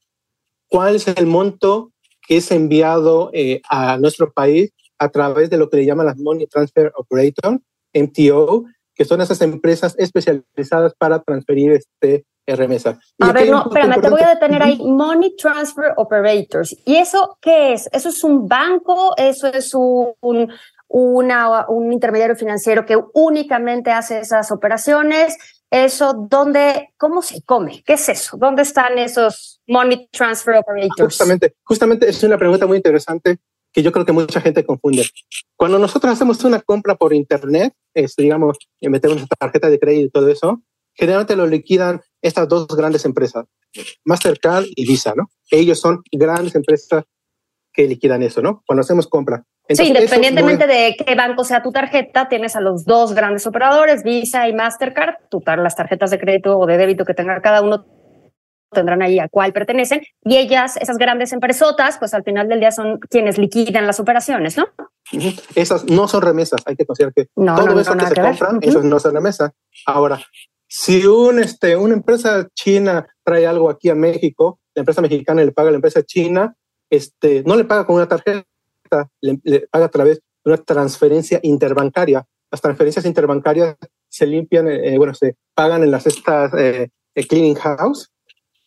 cuál 0.67 0.97
es 0.97 1.07
el 1.07 1.25
monto 1.25 1.91
que 2.27 2.37
es 2.37 2.51
enviado 2.51 3.29
eh, 3.33 3.61
a 3.69 3.97
nuestro 3.97 4.33
país 4.33 4.71
a 4.99 5.09
través 5.09 5.49
de 5.49 5.57
lo 5.57 5.69
que 5.69 5.77
le 5.77 5.85
llaman 5.85 6.07
las 6.07 6.17
Money 6.17 6.47
Transfer 6.47 6.91
Operator, 6.97 7.61
MTO, 7.93 8.65
que 8.93 9.05
son 9.05 9.21
esas 9.21 9.41
empresas 9.41 9.95
especializadas 9.97 10.93
para 10.97 11.21
transferir 11.21 11.71
este 11.71 12.25
remesas. 12.55 12.97
A 13.19 13.33
ver, 13.33 13.49
no, 13.49 13.63
espérame, 13.65 14.01
te 14.01 14.09
voy 14.09 14.21
a 14.21 14.29
detener 14.29 14.63
ahí. 14.63 14.77
Money 14.77 15.35
Transfer 15.35 15.93
Operators. 15.97 16.75
¿Y 16.85 16.95
eso 16.95 17.37
qué 17.41 17.73
es? 17.73 17.89
¿Eso 17.91 18.09
es 18.09 18.23
un 18.23 18.47
banco? 18.47 19.13
¿Eso 19.17 19.47
es 19.47 19.73
un, 19.73 20.49
una, 20.87 21.67
un 21.67 21.91
intermediario 21.91 22.35
financiero 22.35 22.85
que 22.85 22.97
únicamente 23.13 23.91
hace 23.91 24.19
esas 24.19 24.51
operaciones? 24.51 25.37
¿Eso 25.69 26.13
dónde, 26.29 26.93
cómo 26.97 27.21
se 27.21 27.41
come? 27.43 27.83
¿Qué 27.85 27.93
es 27.93 28.07
eso? 28.07 28.37
¿Dónde 28.37 28.61
están 28.61 28.97
esos 28.97 29.61
Money 29.67 30.07
Transfer 30.11 30.55
Operators? 30.55 31.17
Justamente, 31.17 31.55
justamente 31.63 32.09
es 32.09 32.23
una 32.23 32.37
pregunta 32.37 32.65
muy 32.65 32.77
interesante 32.77 33.37
que 33.73 33.83
yo 33.83 33.91
creo 33.91 34.05
que 34.05 34.13
mucha 34.13 34.41
gente 34.41 34.65
confunde. 34.65 35.05
Cuando 35.55 35.77
nosotros 35.77 36.13
hacemos 36.13 36.43
una 36.43 36.61
compra 36.61 36.95
por 36.95 37.13
internet, 37.13 37.73
es, 37.93 38.15
digamos, 38.15 38.57
metemos 38.81 39.17
una 39.17 39.27
tarjeta 39.27 39.69
de 39.69 39.77
crédito 39.77 40.05
y 40.05 40.09
todo 40.09 40.29
eso, 40.29 40.61
generalmente 40.93 41.35
lo 41.35 41.45
liquidan 41.45 42.01
estas 42.21 42.47
dos 42.47 42.67
grandes 42.67 43.05
empresas, 43.05 43.45
Mastercard 44.03 44.65
y 44.75 44.87
Visa, 44.87 45.13
¿no? 45.15 45.29
Ellos 45.51 45.79
son 45.79 46.01
grandes 46.11 46.55
empresas 46.55 47.03
que 47.71 47.87
liquidan 47.87 48.23
eso, 48.23 48.41
¿no? 48.41 48.63
Cuando 48.65 48.81
hacemos 48.81 49.07
compra. 49.07 49.43
Sí, 49.69 49.87
independientemente 49.87 50.67
de 50.67 50.95
qué 50.97 51.15
banco 51.15 51.43
sea 51.43 51.61
tu 51.61 51.71
tarjeta, 51.71 52.29
tienes 52.29 52.55
a 52.55 52.61
los 52.61 52.85
dos 52.85 53.13
grandes 53.13 53.45
operadores, 53.47 54.03
Visa 54.03 54.47
y 54.47 54.53
Mastercard, 54.53 55.15
tu, 55.29 55.41
las 55.45 55.75
tarjetas 55.75 56.11
de 56.11 56.19
crédito 56.19 56.57
o 56.57 56.65
de 56.65 56.77
débito 56.77 57.05
que 57.05 57.13
tenga 57.13 57.41
cada 57.41 57.61
uno 57.61 57.85
tendrán 58.71 59.01
ahí 59.01 59.19
a 59.19 59.29
cuál 59.29 59.53
pertenecen, 59.53 60.01
y 60.23 60.37
ellas, 60.37 60.77
esas 60.77 60.97
grandes 60.97 61.31
empresotas, 61.31 61.97
pues 61.97 62.13
al 62.13 62.23
final 62.23 62.49
del 62.49 62.59
día 62.59 62.71
son 62.71 62.99
quienes 62.99 63.37
liquidan 63.37 63.87
las 63.87 63.99
operaciones, 63.99 64.57
¿no? 64.57 64.67
Esas 65.55 65.85
no 65.85 66.07
son 66.07 66.21
remesas, 66.21 66.61
hay 66.65 66.75
que 66.75 66.85
considerar 66.85 67.13
que 67.13 67.27
todo 67.33 67.79
eso 67.79 67.95
que 67.95 68.05
se 68.07 68.21
compran, 68.21 68.59
eso 68.61 68.83
no 68.83 68.99
son 68.99 69.13
remesas. 69.13 69.51
Ahora, 69.85 70.19
si 70.67 71.05
un, 71.05 71.39
este, 71.39 71.77
una 71.77 71.93
empresa 71.93 72.47
china 72.53 73.07
trae 73.23 73.47
algo 73.47 73.69
aquí 73.69 73.89
a 73.89 73.95
México, 73.95 74.59
la 74.75 74.81
empresa 74.81 75.01
mexicana 75.01 75.43
le 75.43 75.51
paga 75.51 75.69
a 75.69 75.71
la 75.71 75.77
empresa 75.77 76.03
china, 76.03 76.53
este, 76.89 77.43
no 77.45 77.55
le 77.55 77.63
paga 77.63 77.85
con 77.85 77.95
una 77.95 78.07
tarjeta, 78.07 78.43
le, 79.21 79.67
paga 79.71 79.85
a 79.85 79.89
través 79.89 80.17
de 80.17 80.51
una 80.51 80.57
transferencia 80.57 81.39
interbancaria. 81.43 82.25
Las 82.51 82.61
transferencias 82.61 83.05
interbancarias 83.05 83.75
se 84.09 84.25
limpian, 84.25 84.67
eh, 84.67 84.97
bueno, 84.97 85.13
se 85.13 85.35
pagan 85.53 85.83
en 85.83 85.91
las 85.91 86.07
estas 86.07 86.53
eh, 86.53 86.89
cleaning 87.27 87.55
house 87.55 88.11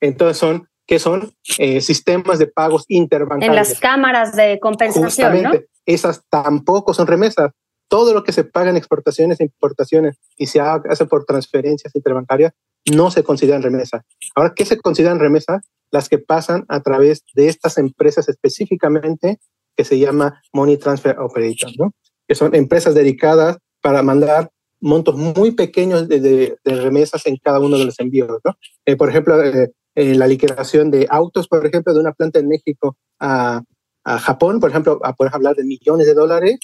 entonces 0.00 0.38
son, 0.38 0.68
¿qué 0.86 0.98
son? 0.98 1.32
Eh, 1.58 1.80
sistemas 1.80 2.38
de 2.38 2.46
pagos 2.46 2.84
interbancarios. 2.88 3.50
En 3.50 3.56
las 3.56 3.78
cámaras 3.78 4.34
de 4.34 4.58
compensación, 4.58 5.04
Justamente, 5.04 5.68
Esas 5.86 6.22
tampoco 6.28 6.94
son 6.94 7.06
remesas. 7.06 7.52
Todo 7.88 8.14
lo 8.14 8.22
que 8.22 8.32
se 8.32 8.44
paga 8.44 8.70
en 8.70 8.76
exportaciones 8.76 9.40
e 9.40 9.44
importaciones 9.44 10.16
y 10.36 10.46
se 10.46 10.60
hace 10.60 11.06
por 11.06 11.24
transferencias 11.24 11.94
interbancarias 11.94 12.52
no 12.90 13.10
se 13.10 13.24
consideran 13.24 13.62
remesas. 13.62 14.02
Ahora, 14.34 14.52
¿qué 14.54 14.64
se 14.64 14.78
consideran 14.78 15.18
remesas? 15.18 15.62
Las 15.90 16.08
que 16.08 16.18
pasan 16.18 16.64
a 16.68 16.80
través 16.82 17.24
de 17.34 17.48
estas 17.48 17.78
empresas 17.78 18.28
específicamente 18.28 19.40
que 19.80 19.84
se 19.86 19.98
llama 19.98 20.42
Money 20.52 20.76
Transfer 20.76 21.18
Operators, 21.18 21.74
¿no? 21.78 21.94
Que 22.28 22.34
son 22.34 22.54
empresas 22.54 22.94
dedicadas 22.94 23.56
para 23.80 24.02
mandar 24.02 24.50
montos 24.78 25.16
muy 25.16 25.52
pequeños 25.52 26.06
de, 26.06 26.54
remesas 26.64 27.24
en 27.24 27.38
cada 27.38 27.60
uno 27.60 27.78
de 27.78 27.86
los 27.86 27.98
envíos, 27.98 28.40
¿no? 28.44 28.56
Eh, 28.84 28.94
por 28.96 29.08
ejemplo, 29.08 29.42
eh, 29.42 29.72
eh, 29.94 30.14
la 30.14 30.26
liquidación 30.26 30.90
de 30.90 31.06
autos, 31.08 31.48
por 31.48 31.64
ejemplo, 31.64 31.94
de 31.94 32.00
una 32.00 32.12
planta 32.12 32.40
en 32.40 32.48
México 32.48 32.98
a, 33.18 33.62
a 34.04 34.18
Japón, 34.18 34.60
por 34.60 34.68
ejemplo, 34.68 35.00
a 35.02 35.14
poder 35.14 35.34
hablar 35.34 35.56
de 35.56 35.64
millones 35.64 36.06
de 36.06 36.12
dólares, 36.12 36.58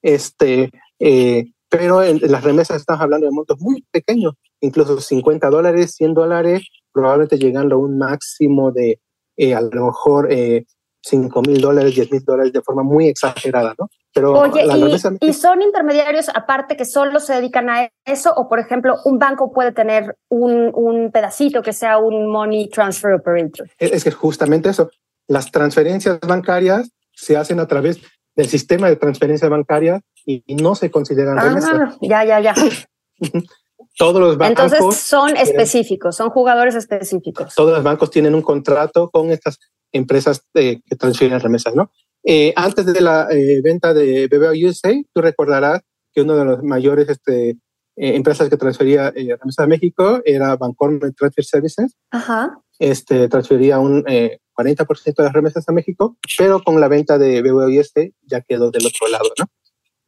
este, 0.00 0.70
eh, 1.00 1.52
pero 1.68 2.02
en, 2.02 2.18
las 2.22 2.44
remesas 2.44 2.78
estamos 2.78 3.02
hablando 3.02 3.26
de 3.26 3.32
montos 3.32 3.58
muy 3.60 3.84
pequeños, 3.90 4.36
incluso 4.60 4.98
50 4.98 5.50
dólares, 5.50 5.96
100 5.96 6.14
dólares, 6.14 6.66
probablemente 6.92 7.36
llegando 7.36 7.74
a 7.74 7.78
un 7.78 7.98
máximo 7.98 8.72
de 8.72 9.00
eh, 9.36 9.54
a 9.54 9.60
lo 9.60 9.86
mejor 9.86 10.28
5 11.04 11.42
mil 11.42 11.60
dólares, 11.60 11.94
10 11.94 12.12
mil 12.12 12.24
dólares 12.24 12.52
de 12.52 12.62
forma 12.62 12.82
muy 12.82 13.08
exagerada, 13.08 13.74
¿no? 13.78 13.90
Pero 14.14 14.32
Oye, 14.32 14.64
y, 15.20 15.32
son 15.32 15.60
intermediarios 15.60 16.28
aparte 16.34 16.76
que 16.76 16.84
solo 16.84 17.20
se 17.20 17.34
dedican 17.34 17.68
a 17.68 17.90
eso? 18.06 18.32
O, 18.34 18.48
por 18.48 18.60
ejemplo, 18.60 18.94
un 19.04 19.18
banco 19.18 19.52
puede 19.52 19.72
tener 19.72 20.16
un, 20.28 20.70
un 20.72 21.10
pedacito 21.10 21.62
que 21.62 21.72
sea 21.72 21.98
un 21.98 22.30
money 22.30 22.68
transfer 22.70 23.12
operator. 23.12 23.68
Es 23.78 24.04
que 24.04 24.12
justamente 24.12 24.70
eso. 24.70 24.88
Las 25.26 25.50
transferencias 25.50 26.20
bancarias 26.20 26.90
se 27.12 27.36
hacen 27.36 27.58
a 27.58 27.66
través 27.66 28.00
del 28.36 28.46
sistema 28.46 28.88
de 28.88 28.96
transferencia 28.96 29.48
bancaria 29.48 30.00
y, 30.24 30.42
no 30.54 30.74
se 30.74 30.90
consideran 30.90 31.38
ah, 31.38 31.44
remesas. 31.44 31.98
Ya, 32.00 32.24
ya, 32.24 32.40
ya. 32.40 32.54
Todos 33.96 34.20
los 34.20 34.36
bancos. 34.36 34.72
Entonces 34.72 35.00
son 35.00 35.36
específicos, 35.36 36.16
son 36.16 36.30
jugadores 36.30 36.74
específicos. 36.74 37.54
Todos 37.54 37.72
los 37.72 37.82
bancos 37.82 38.10
tienen 38.10 38.34
un 38.34 38.42
contrato 38.42 39.10
con 39.10 39.30
estas 39.30 39.58
empresas 39.92 40.44
eh, 40.54 40.80
que 40.84 40.96
transfieren 40.96 41.40
remesas, 41.40 41.74
¿no? 41.74 41.90
Eh, 42.24 42.52
antes 42.56 42.86
de 42.86 43.00
la 43.00 43.28
eh, 43.30 43.60
venta 43.62 43.94
de 43.94 44.26
BBA 44.26 44.68
USA, 44.68 44.92
tú 45.12 45.20
recordarás 45.20 45.82
que 46.12 46.22
uno 46.22 46.36
de 46.36 46.44
los 46.44 46.62
mayores 46.62 47.08
este, 47.08 47.58
empresas 47.96 48.48
que 48.48 48.56
transfería 48.56 49.10
remesas 49.10 49.58
a 49.58 49.66
México 49.66 50.20
era 50.24 50.56
Bancorp 50.56 51.14
Transfer 51.16 51.44
Services. 51.44 51.96
Ajá. 52.10 52.58
Este, 52.78 53.28
transfería 53.28 53.78
un 53.78 54.04
40% 54.04 55.14
de 55.16 55.24
las 55.24 55.32
remesas 55.32 55.68
a 55.68 55.72
México, 55.72 56.16
pero 56.36 56.62
con 56.62 56.80
la 56.80 56.88
venta 56.88 57.18
de 57.18 57.42
BBA 57.42 57.66
USA 57.66 58.08
ya 58.22 58.40
quedó 58.40 58.70
del 58.70 58.86
otro 58.86 59.06
lado, 59.08 59.28
¿no? 59.38 59.46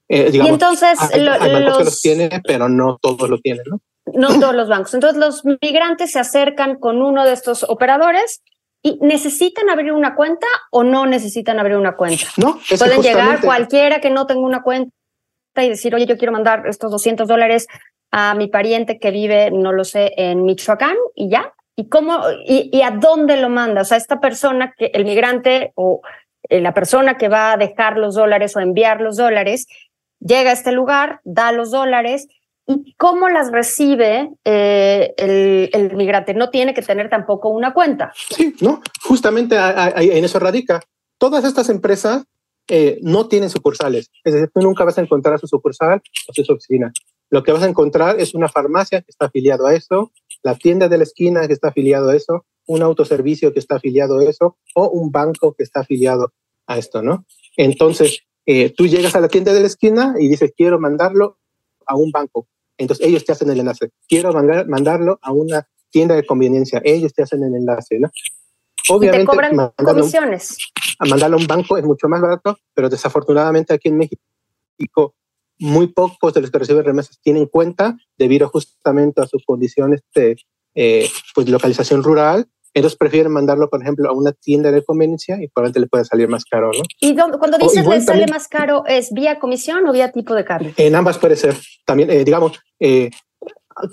Y 0.09 0.39
entonces 0.39 0.99
hay, 1.13 1.25
bancos 1.25 1.79
que 1.79 1.85
los 1.85 2.01
tienen, 2.01 2.31
pero 2.45 2.69
no 2.69 2.99
todos 3.01 3.29
lo 3.29 3.39
tienen, 3.39 3.65
¿no? 3.69 3.81
No 4.15 4.39
todos 4.39 4.55
los 4.55 4.69
bancos. 4.69 4.95
Entonces 4.95 5.19
los 5.19 5.43
migrantes 5.61 6.13
se 6.13 6.21
acercan 6.21 6.77
con 6.77 7.03
uno 7.03 7.25
de 7.25 7.33
estos 7.33 7.65
operadores 7.65 8.41
¿Y 8.87 9.01
necesitan 9.01 9.69
abrir 9.69 9.91
una 9.91 10.15
cuenta 10.15 10.47
o 10.71 10.85
no 10.85 11.07
necesitan 11.07 11.59
abrir 11.59 11.77
una 11.77 11.97
cuenta? 11.97 12.25
No, 12.37 12.61
Pueden 12.79 13.03
llegar 13.03 13.41
cualquiera 13.41 14.01
que 14.01 14.11
no 14.11 14.29
tenga 14.29 14.43
una 14.43 14.63
cuenta 14.63 14.93
y 15.57 15.69
decir, 15.69 15.93
oye, 15.93 16.07
yo 16.07 16.17
quiero 16.17 16.31
mandar 16.31 16.69
estos 16.69 16.93
200 16.93 17.27
dólares 17.27 17.67
a 18.13 18.37
mi 18.37 18.47
pariente 18.47 19.01
que 19.01 19.11
vive, 19.11 19.51
no 19.51 19.73
lo 19.73 19.83
sé, 19.83 20.13
en 20.17 20.45
Michoacán 20.45 20.95
y 21.17 21.29
ya. 21.31 21.53
¿Y 21.75 21.89
cómo 21.89 22.21
y, 22.47 22.71
y 22.73 22.83
a 22.83 22.93
dónde 22.93 23.37
lo 23.39 23.49
manda? 23.49 23.81
O 23.81 23.85
sea, 23.85 23.97
esta 23.97 24.21
persona 24.21 24.73
que 24.79 24.93
el 24.95 25.05
migrante 25.05 25.73
o 25.75 26.03
eh, 26.49 26.61
la 26.61 26.73
persona 26.73 27.17
que 27.17 27.29
va 27.29 27.55
a 27.55 27.57
dejar 27.57 27.99
los 27.99 28.15
dólares 28.15 28.55
o 28.55 28.61
enviar 28.61 29.01
los 29.01 29.17
dólares 29.17 29.67
llega 30.27 30.51
a 30.51 30.55
este 30.55 30.73
lugar, 30.73 31.21
da 31.25 31.53
los 31.53 31.71
dólares 31.71 32.29
¿Y 32.69 32.95
cómo 32.95 33.29
las 33.29 33.53
recibe 33.53 34.31
eh, 34.45 35.15
el, 35.17 35.95
migrante? 35.97 36.35
No 36.35 36.51
tiene 36.51 36.75
que 36.75 36.83
tener 36.83 37.09
tampoco 37.09 37.49
una 37.49 37.73
cuenta. 37.73 38.13
Sí, 38.31 38.57
no, 38.61 38.83
justamente 39.03 39.57
en 39.57 40.25
eso 40.25 40.41
radica. 40.41 40.83
Todas 41.17 41.45
estas 41.45 41.69
empresas 41.69 42.25
eh, 42.67 42.99
no 43.03 43.29
tienen 43.29 43.51
sucursales. 43.51 44.11
Es 44.25 44.35
decir, 44.35 44.51
tú 44.53 44.61
nunca 44.63 44.85
vas 44.85 44.99
a 44.99 45.01
encontrar 45.01 45.39
su 45.39 45.47
sucursal 45.47 46.03
o 46.27 46.33
su 46.33 46.53
oficina. 46.53 46.93
Lo 47.31 47.45
que 47.45 47.53
vas 47.53 47.63
a 47.63 47.69
encontrar 47.69 48.19
es 48.19 48.35
una 48.35 48.49
farmacia 48.49 49.01
que 49.01 49.11
está 49.11 49.27
afiliado 49.27 49.67
a 49.67 49.75
eso, 49.75 50.11
la 50.43 50.57
tienda 50.57 50.89
de 50.89 50.99
la 50.99 51.05
esquina 51.05 51.47
que 51.47 51.53
está 51.53 51.69
afiliado 51.69 52.11
a 52.11 52.17
eso, 52.17 52.47
un 52.67 52.83
autoservicio 52.83 53.53
que 53.53 53.61
está 53.61 53.77
afiliado 53.77 54.19
a 54.19 54.25
eso 54.25 54.57
o 54.75 54.89
un 54.89 55.13
banco 55.13 55.55
que 55.55 55.63
está 55.63 55.81
afiliado 55.81 56.33
a 56.67 56.79
esto, 56.79 57.01
¿no? 57.01 57.25
Entonces, 57.57 58.25
eh, 58.47 58.73
tú 58.77 58.87
llegas 58.87 59.15
a 59.15 59.21
la 59.21 59.29
tienda 59.29 59.53
de 59.53 59.61
la 59.61 59.67
esquina 59.67 60.15
y 60.19 60.29
dices, 60.29 60.53
quiero 60.57 60.79
mandarlo 60.79 61.39
a 61.87 61.97
un 61.97 62.11
banco. 62.11 62.49
Entonces 62.79 63.07
ellos 63.07 63.25
te 63.25 63.33
hacen 63.33 63.51
el 63.51 63.61
enlace. 63.61 63.91
Quiero 64.09 64.33
mandarlo 64.33 65.19
a 65.23 65.33
una 65.33 65.69
tienda 65.91 66.15
de 66.15 66.25
conveniencia. 66.25 66.81
Ellos 66.85 67.13
te 67.13 67.23
hacen 67.23 67.43
el 67.43 67.55
enlace, 67.55 67.99
¿no? 67.99 68.11
Obviamente, 68.89 69.25
y 69.25 69.27
te 69.27 69.33
cobran 69.33 69.73
comisiones. 69.77 70.57
A 70.99 71.07
mandarlo 71.07 71.37
a 71.37 71.41
un 71.41 71.47
banco 71.47 71.77
es 71.77 71.85
mucho 71.85 72.09
más 72.09 72.21
barato, 72.21 72.59
pero 72.75 72.89
desafortunadamente 72.89 73.75
aquí 73.75 73.89
en 73.89 73.99
México 73.99 74.23
muy 75.59 75.89
pocos 75.89 76.35
de 76.35 76.43
los 76.43 76.51
que 76.51 76.59
reciben 76.59 76.85
remesas 76.85 77.19
tienen 77.21 77.47
cuenta 77.47 77.97
debido 78.19 78.49
justamente 78.49 79.23
a 79.23 79.27
sus 79.27 79.45
condiciones 79.45 80.03
de 80.15 80.37
eh, 80.75 81.09
pues, 81.35 81.49
localización 81.49 82.03
rural 82.03 82.47
ellos 82.77 82.95
prefieren 82.95 83.33
mandarlo, 83.33 83.71
por 83.71 83.81
ejemplo, 83.81 84.07
a 84.07 84.13
una 84.13 84.33
tienda 84.33 84.71
de 84.71 84.85
conveniencia 84.85 85.43
y 85.43 85.49
probablemente 85.49 85.81
le 85.81 85.87
puede 85.87 86.05
salir 86.05 86.29
más 86.29 86.45
caro, 86.45 86.71
¿no? 86.73 86.83
Y 87.01 87.17
cuando 87.17 87.57
dices 87.57 87.87
le 87.87 88.01
sale 88.03 88.27
más 88.27 88.49
caro, 88.49 88.85
¿es 88.87 89.13
vía 89.13 89.39
comisión 89.39 89.89
o 89.89 89.93
vía 89.93 90.13
tipo 90.13 90.35
de 90.35 90.45
cambio? 90.45 90.73
En 90.77 90.95
ambas 90.95 91.17
puede 91.17 91.37
ser. 91.37 91.57
También, 91.87 92.11
eh, 92.11 92.23
digamos, 92.23 92.61
eh, 92.79 93.09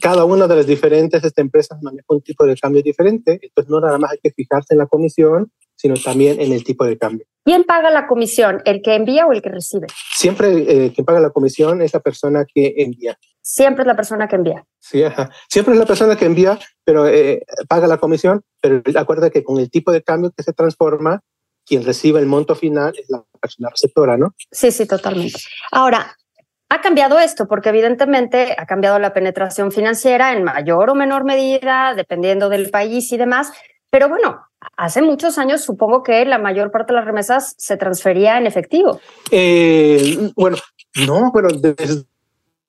cada 0.01 0.25
una 0.25 0.49
de 0.49 0.57
las 0.57 0.67
diferentes 0.67 1.23
este, 1.23 1.39
empresas 1.39 1.81
maneja 1.81 2.03
un 2.09 2.21
tipo 2.21 2.45
de 2.45 2.57
cambio 2.57 2.83
diferente, 2.83 3.39
entonces 3.41 3.71
no 3.71 3.79
nada 3.79 3.97
más 3.97 4.11
hay 4.11 4.17
que 4.21 4.31
fijarse 4.31 4.73
en 4.73 4.79
la 4.79 4.87
comisión, 4.87 5.49
sino 5.75 5.95
también 5.95 6.41
en 6.41 6.51
el 6.51 6.65
tipo 6.65 6.85
de 6.85 6.97
cambio. 6.97 7.25
¿Quién 7.45 7.63
paga 7.63 7.89
la 7.89 8.05
comisión? 8.05 8.61
¿El 8.65 8.81
que 8.81 8.95
envía 8.95 9.25
o 9.25 9.31
el 9.31 9.41
que 9.41 9.49
recibe? 9.49 9.87
Siempre 10.13 10.49
eh, 10.67 10.91
quien 10.93 11.05
paga 11.05 11.21
la 11.21 11.29
comisión 11.29 11.81
es 11.81 11.93
la 11.93 12.01
persona 12.01 12.45
que 12.53 12.73
envía. 12.77 13.17
Siempre 13.45 13.83
es 13.83 13.87
la 13.87 13.95
persona 13.95 14.27
que 14.27 14.37
envía. 14.37 14.65
Sí, 14.79 15.03
ajá. 15.03 15.29
Siempre 15.49 15.73
es 15.73 15.79
la 15.79 15.85
persona 15.85 16.15
que 16.15 16.25
envía, 16.25 16.57
pero 16.85 17.07
eh, 17.07 17.43
paga 17.67 17.87
la 17.87 17.97
comisión, 17.97 18.41
pero 18.61 18.81
acuerda 18.97 19.29
que 19.29 19.43
con 19.43 19.59
el 19.59 19.69
tipo 19.69 19.91
de 19.91 20.01
cambio 20.01 20.31
que 20.31 20.43
se 20.43 20.53
transforma, 20.53 21.19
quien 21.65 21.83
recibe 21.83 22.21
el 22.21 22.25
monto 22.25 22.55
final 22.55 22.93
es 22.97 23.09
la 23.09 23.23
persona 23.41 23.69
receptora, 23.69 24.17
¿no? 24.17 24.33
Sí, 24.49 24.71
sí, 24.71 24.87
totalmente. 24.87 25.39
Ahora, 25.71 26.15
ha 26.69 26.81
cambiado 26.81 27.19
esto 27.19 27.47
porque 27.47 27.69
evidentemente 27.69 28.55
ha 28.57 28.65
cambiado 28.65 28.97
la 28.97 29.13
penetración 29.13 29.73
financiera 29.73 30.33
en 30.33 30.43
mayor 30.43 30.89
o 30.89 30.95
menor 30.95 31.25
medida, 31.25 31.93
dependiendo 31.95 32.47
del 32.47 32.69
país 32.69 33.11
y 33.11 33.17
demás. 33.17 33.51
Pero 33.89 34.09
bueno, 34.09 34.41
hace 34.77 35.01
muchos 35.01 35.37
años 35.37 35.61
supongo 35.61 36.01
que 36.01 36.25
la 36.25 36.39
mayor 36.39 36.71
parte 36.71 36.93
de 36.93 36.99
las 36.99 37.05
remesas 37.05 37.53
se 37.57 37.77
transfería 37.77 38.37
en 38.37 38.47
efectivo. 38.47 38.99
Eh, 39.31 40.31
bueno, 40.35 40.57
no, 41.05 41.31
pero 41.33 41.49
desde... 41.49 42.05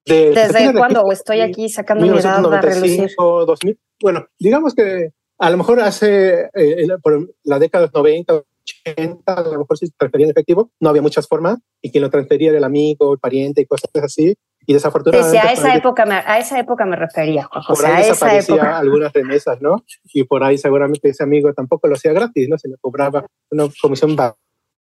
¿Desde 0.07 0.73
cuándo? 0.75 1.03
¿O 1.03 1.13
estoy 1.13 1.41
aquí 1.41 1.69
sacando 1.69 2.07
mi 2.07 2.19
edad 2.19 2.45
a 2.53 2.61
relucir? 2.61 3.11
2000. 3.17 3.79
Bueno, 4.01 4.27
digamos 4.39 4.75
que 4.75 5.11
a 5.39 5.51
lo 5.51 5.57
mejor 5.57 5.81
hace 5.81 6.51
eh, 6.55 6.87
por 7.03 7.35
la 7.43 7.59
década 7.59 7.87
de 7.87 7.87
los 7.89 7.95
90, 7.95 8.43
80, 8.87 9.33
a 9.33 9.43
lo 9.43 9.59
mejor 9.59 9.79
si 9.79 9.87
se 9.87 9.93
transfería 9.97 10.27
en 10.27 10.31
efectivo, 10.31 10.71
no 10.81 10.89
había 10.89 11.03
muchas 11.03 11.27
formas 11.27 11.59
y 11.83 11.91
quien 11.91 12.03
lo 12.03 12.11
transfería 12.11 12.51
era 12.51 12.59
el 12.59 12.65
amigo, 12.65 13.13
el 13.13 13.19
pariente 13.19 13.61
y 13.61 13.67
cosas 13.67 13.91
así. 14.03 14.37
Y 14.67 14.73
desafortunadamente. 14.73 15.39
Sí, 15.39 15.47
a 15.47 15.53
esa, 15.53 15.75
época 15.75 16.07
me, 16.07 16.15
a 16.15 16.39
esa 16.39 16.59
época 16.59 16.87
me 16.87 16.97
refería, 16.97 17.47
Por 17.69 17.85
ahí 17.85 18.05
a 18.05 18.09
esa 18.09 18.39
época. 18.39 18.79
algunas 18.79 19.13
remesas, 19.13 19.61
¿no? 19.61 19.85
Y 20.05 20.25
por 20.25 20.43
ahí 20.43 20.57
seguramente 20.57 21.11
ese 21.11 21.23
amigo 21.23 21.53
tampoco 21.53 21.87
lo 21.87 21.95
hacía 21.95 22.15
gratis, 22.15 22.49
¿no? 22.49 22.57
Se 22.57 22.69
le 22.69 22.77
cobraba 22.81 23.27
una 23.51 23.67
comisión 23.83 24.17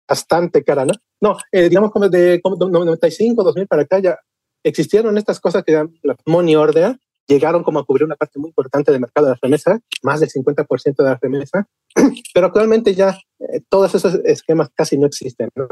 bastante 0.07 0.63
cara, 0.63 0.85
¿no? 0.85 0.93
No, 1.21 1.37
eh, 1.51 1.69
digamos 1.69 1.91
como 1.91 2.09
de 2.09 2.41
como 2.41 2.55
95, 2.55 3.43
2000 3.43 3.67
para 3.67 3.83
acá 3.83 3.99
ya 3.99 4.17
existieron 4.63 5.17
estas 5.17 5.39
cosas 5.39 5.63
que 5.63 5.73
llaman 5.73 5.93
la 6.03 6.15
money 6.25 6.55
order, 6.55 6.97
llegaron 7.27 7.63
como 7.63 7.79
a 7.79 7.85
cubrir 7.85 8.05
una 8.05 8.15
parte 8.15 8.39
muy 8.39 8.49
importante 8.49 8.91
del 8.91 9.01
mercado 9.01 9.27
de 9.27 9.33
las 9.33 9.41
remesas, 9.41 9.79
más 10.01 10.19
del 10.19 10.29
50% 10.29 10.95
de 10.95 11.03
las 11.03 11.19
remesas, 11.21 11.65
pero 12.33 12.47
actualmente 12.47 12.95
ya 12.95 13.17
eh, 13.39 13.61
todos 13.69 13.93
esos 13.95 14.15
esquemas 14.25 14.69
casi 14.73 14.97
no 14.97 15.05
existen, 15.05 15.49
¿no? 15.55 15.67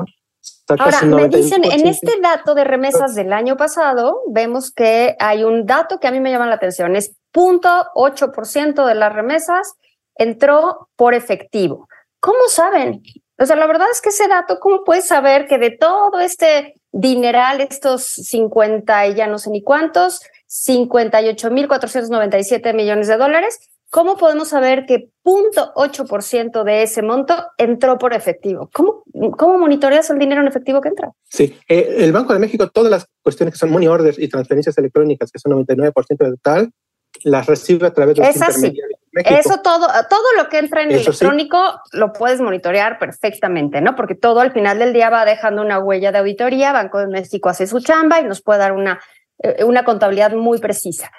Ahora, 0.80 1.02
me 1.02 1.30
dicen, 1.30 1.64
en 1.64 1.88
este 1.88 2.20
dato 2.22 2.54
de 2.54 2.64
remesas 2.64 3.16
del 3.16 3.34
año 3.34 3.58
pasado, 3.58 4.22
vemos 4.28 4.72
que 4.72 5.16
hay 5.20 5.44
un 5.44 5.66
dato 5.66 6.00
que 6.00 6.08
a 6.08 6.12
mí 6.12 6.20
me 6.20 6.30
llama 6.30 6.48
la 6.48 6.56
atención, 6.56 6.96
es 6.96 7.16
0.8% 7.34 8.86
de 8.86 8.96
las 8.96 9.14
remesas 9.14 9.76
entró 10.16 10.90
por 10.96 11.14
efectivo. 11.14 11.88
¿Cómo 12.20 12.48
saben? 12.50 13.02
O 13.38 13.46
sea, 13.46 13.56
la 13.56 13.68
verdad 13.68 13.88
es 13.92 14.02
que 14.02 14.10
ese 14.10 14.28
dato, 14.28 14.60
¿cómo 14.60 14.84
puedes 14.84 15.08
saber 15.08 15.48
que 15.48 15.58
de 15.58 15.72
todo 15.72 16.20
este 16.20 16.77
dineral, 16.98 17.62
estos 17.62 18.04
50 18.04 19.08
y 19.08 19.16
ya 19.16 19.28
no 19.28 19.38
sé 19.38 19.50
ni 19.52 19.62
cuántos, 19.62 20.22
58.497 20.50 22.74
millones 22.74 23.08
de 23.08 23.16
dólares, 23.18 23.60
¿cómo 23.90 24.18
podemos 24.18 24.50
saber 24.50 24.86
que 24.88 25.10
0.8% 25.24 26.64
de 26.64 26.84
ese 26.84 27.02
monto 27.04 27.36
entró 27.58 27.98
por 28.00 28.14
efectivo? 28.14 28.70
¿Cómo, 28.74 29.04
¿Cómo 29.38 29.60
monitoreas 29.60 30.10
el 30.10 30.18
dinero 30.18 30.42
en 30.42 30.48
efectivo 30.48 30.82
que 30.82 30.90
entra? 30.90 31.12
Sí, 31.30 31.56
eh, 31.68 31.98
el 32.00 32.12
Banco 32.12 32.34
de 32.34 32.40
México, 32.40 32.68
todas 32.70 32.90
las 32.90 33.06
cuestiones 33.22 33.54
que 33.54 33.60
son 33.60 33.70
money 33.70 33.88
orders 33.88 34.18
y 34.18 34.28
transferencias 34.28 34.76
electrónicas, 34.78 35.32
que 35.32 35.38
son 35.40 35.52
99% 35.52 35.94
del 36.18 36.34
total, 36.36 36.72
las 37.24 37.46
recibe 37.46 37.88
a 37.88 37.94
través 37.94 38.16
de 38.16 38.26
los 38.26 38.36
intermediarios. 38.36 39.00
Eso 39.26 39.62
todo, 39.62 39.88
todo 40.10 40.34
lo 40.38 40.50
que 40.50 40.60
entra 40.60 40.84
en 40.84 40.92
electrónico 40.92 41.58
lo 41.94 42.14
puedes 42.14 42.42
monitorear 42.42 43.00
perfectamente, 43.00 43.82
¿no? 43.82 43.96
Porque 43.96 44.16
todo 44.16 44.40
al 44.40 44.52
final 44.52 44.80
del 44.80 44.94
día 44.94 45.10
va 45.10 45.26
dejando 45.26 45.62
una 45.62 45.80
huella 45.80 46.12
de 46.12 46.20
auditoría, 46.20 46.74
Banco 46.74 47.00
de 47.00 47.08
México 47.08 47.50
hace 47.50 47.68
su 47.68 47.80
chamba 47.80 48.20
y 48.20 48.26
nos 48.26 48.42
puede 48.42 48.60
dar 48.60 48.74
una, 48.74 49.00
eh, 49.40 49.64
una 49.64 49.84
contabilidad 49.84 50.34
muy 50.34 50.60
precisa. 50.60 51.12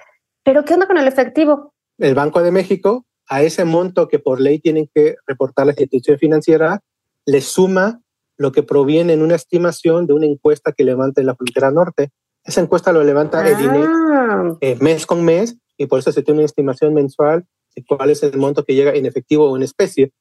Pero 0.44 0.64
¿qué 0.64 0.74
onda 0.74 0.86
con 0.86 0.98
el 0.98 1.08
efectivo? 1.08 1.74
El 1.98 2.14
Banco 2.14 2.42
de 2.42 2.50
México, 2.50 3.06
a 3.28 3.42
ese 3.42 3.64
monto 3.64 4.08
que 4.08 4.18
por 4.18 4.40
ley 4.40 4.58
tienen 4.60 4.88
que 4.94 5.16
reportar 5.26 5.66
la 5.66 5.72
institución 5.72 6.18
financiera, 6.18 6.80
le 7.26 7.40
suma 7.40 8.00
lo 8.36 8.52
que 8.52 8.62
proviene 8.62 9.12
en 9.12 9.22
una 9.22 9.34
estimación 9.34 10.06
de 10.06 10.14
una 10.14 10.26
encuesta 10.26 10.72
que 10.72 10.84
levanta 10.84 11.20
en 11.20 11.26
la 11.26 11.34
frontera 11.34 11.70
norte. 11.70 12.10
Esa 12.44 12.60
encuesta 12.60 12.92
lo 12.92 13.02
levanta 13.02 13.46
el 13.46 13.56
dinero 13.56 13.92
ah. 13.92 14.56
eh, 14.60 14.76
mes 14.80 15.04
con 15.04 15.24
mes 15.24 15.56
y 15.76 15.86
por 15.86 15.98
eso 15.98 16.12
se 16.12 16.22
tiene 16.22 16.40
una 16.40 16.46
estimación 16.46 16.94
mensual 16.94 17.44
cuál 17.84 18.10
es 18.10 18.22
el 18.22 18.36
monto 18.36 18.64
que 18.64 18.74
llega 18.74 18.92
en 18.92 19.06
efectivo 19.06 19.50
o 19.50 19.56
en 19.56 19.62
especie. 19.62 20.12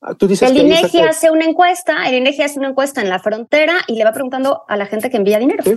Ah, 0.00 0.14
tú 0.14 0.26
dices 0.26 0.50
el 0.50 0.56
INEGI 0.56 1.00
hace 1.00 1.30
una 1.30 1.44
encuesta, 1.44 2.08
el 2.08 2.16
INEGI 2.16 2.42
hace 2.42 2.58
una 2.58 2.70
encuesta 2.70 3.00
en 3.00 3.08
la 3.08 3.20
frontera 3.20 3.82
y 3.86 3.96
le 3.96 4.04
va 4.04 4.12
preguntando 4.12 4.62
a 4.66 4.76
la 4.76 4.86
gente 4.86 5.10
que 5.10 5.16
envía 5.16 5.38
dinero. 5.38 5.62
Sí. 5.62 5.76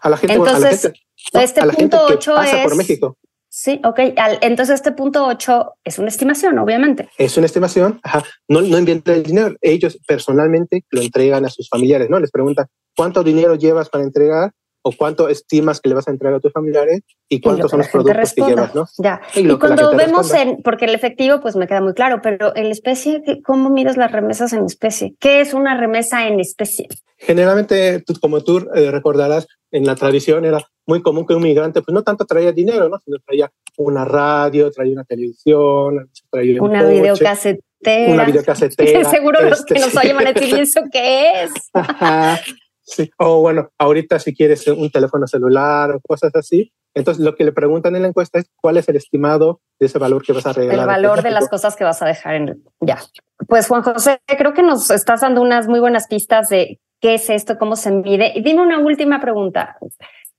A 0.00 0.10
la 0.10 0.16
gente, 0.16 0.34
Entonces, 0.34 0.84
a 1.32 1.36
la 1.36 1.40
gente, 1.46 1.60
este 1.60 1.82
punto 1.82 2.06
8 2.08 2.34
pasa 2.34 2.62
por 2.62 2.76
México. 2.76 3.18
Sí, 3.50 3.80
ok. 3.82 3.98
entonces 4.42 4.74
este 4.74 4.92
punto 4.92 5.26
8 5.26 5.72
es 5.82 5.98
una 5.98 6.08
estimación, 6.08 6.58
obviamente. 6.58 7.08
Es 7.16 7.36
una 7.36 7.46
estimación, 7.46 7.98
ajá. 8.02 8.22
No, 8.46 8.60
no 8.60 8.76
envían 8.76 9.02
el 9.06 9.22
dinero. 9.22 9.56
Ellos 9.60 9.98
personalmente 10.06 10.84
lo 10.90 11.00
entregan 11.00 11.44
a 11.44 11.48
sus 11.48 11.68
familiares, 11.68 12.10
¿no? 12.10 12.20
Les 12.20 12.30
preguntan, 12.30 12.66
¿cuánto 12.94 13.24
dinero 13.24 13.54
llevas 13.54 13.88
para 13.88 14.04
entregar? 14.04 14.52
O 14.82 14.92
cuánto 14.92 15.28
estimas 15.28 15.80
que 15.80 15.88
le 15.88 15.94
vas 15.94 16.08
a 16.08 16.10
entregar 16.10 16.36
a 16.36 16.40
tus 16.40 16.52
familiares 16.52 17.02
y 17.28 17.40
cuántos 17.40 17.70
son 17.70 17.78
los 17.78 17.88
productos 17.88 18.34
que 18.34 18.42
llevas, 18.42 18.74
¿no? 18.74 18.86
Ya. 18.98 19.20
Y, 19.34 19.46
cuando 19.58 19.94
vemos 19.96 20.32
en, 20.32 20.62
porque 20.62 20.86
el 20.86 20.94
efectivo 20.94 21.40
pues 21.40 21.56
me 21.56 21.66
queda 21.66 21.80
muy 21.80 21.94
claro, 21.94 22.20
pero 22.22 22.54
en 22.56 22.66
especie, 22.66 23.22
¿cómo 23.44 23.70
miras 23.70 23.96
las 23.96 24.12
remesas 24.12 24.52
en 24.52 24.64
especie? 24.64 25.14
¿Qué 25.18 25.40
es 25.40 25.54
una 25.54 25.76
remesa 25.76 26.26
en 26.26 26.40
especie? 26.40 26.88
Generalmente, 27.16 28.04
como 28.20 28.42
tú 28.42 28.68
eh, 28.74 28.90
recordarás, 28.90 29.46
en 29.70 29.84
la 29.84 29.96
tradición 29.96 30.44
era 30.44 30.60
muy 30.86 31.02
común 31.02 31.26
que 31.26 31.34
un 31.34 31.42
migrante 31.42 31.82
pues 31.82 31.92
no 31.92 32.02
tanto 32.02 32.24
traía 32.24 32.52
dinero, 32.52 32.88
¿no? 32.88 32.98
Sino 33.04 33.18
traía 33.18 33.50
una 33.76 34.04
radio, 34.04 34.70
traía 34.70 34.92
una 34.92 35.04
televisión, 35.04 36.08
traía 36.30 36.62
una 36.62 36.84
videocasetera. 36.84 38.12
Una 38.12 38.24
videocasetera. 38.24 39.04
Seguro 39.10 39.42
los 39.42 39.64
que 39.64 39.74
nos 39.74 39.94
oyen 39.96 40.16
van 40.16 40.28
a 40.28 40.32
decir, 40.32 40.58
¿eso 40.58 40.80
qué 40.90 41.42
es? 41.42 41.52
Sí. 42.88 43.10
O 43.18 43.40
bueno, 43.40 43.70
ahorita 43.76 44.18
si 44.18 44.34
quieres 44.34 44.66
un 44.66 44.90
teléfono 44.90 45.26
celular 45.26 45.90
o 45.90 46.00
cosas 46.00 46.34
así. 46.34 46.72
Entonces 46.94 47.22
lo 47.22 47.36
que 47.36 47.44
le 47.44 47.52
preguntan 47.52 47.94
en 47.94 48.02
la 48.02 48.08
encuesta 48.08 48.38
es 48.38 48.50
cuál 48.56 48.78
es 48.78 48.88
el 48.88 48.96
estimado 48.96 49.60
de 49.78 49.86
ese 49.86 49.98
valor 49.98 50.24
que 50.24 50.32
vas 50.32 50.46
a 50.46 50.54
regalar. 50.54 50.80
El 50.80 50.86
valor 50.86 51.22
de 51.22 51.30
las 51.30 51.48
cosas 51.48 51.76
que 51.76 51.84
vas 51.84 52.00
a 52.00 52.06
dejar 52.06 52.34
en... 52.34 52.64
Ya. 52.80 52.98
Pues 53.46 53.68
Juan 53.68 53.82
José, 53.82 54.20
creo 54.26 54.54
que 54.54 54.62
nos 54.62 54.90
estás 54.90 55.20
dando 55.20 55.42
unas 55.42 55.68
muy 55.68 55.80
buenas 55.80 56.08
pistas 56.08 56.48
de 56.48 56.80
qué 57.00 57.14
es 57.14 57.28
esto, 57.28 57.58
cómo 57.58 57.76
se 57.76 57.92
mide. 57.92 58.32
Y 58.34 58.42
dime 58.42 58.62
una 58.62 58.78
última 58.78 59.20
pregunta. 59.20 59.76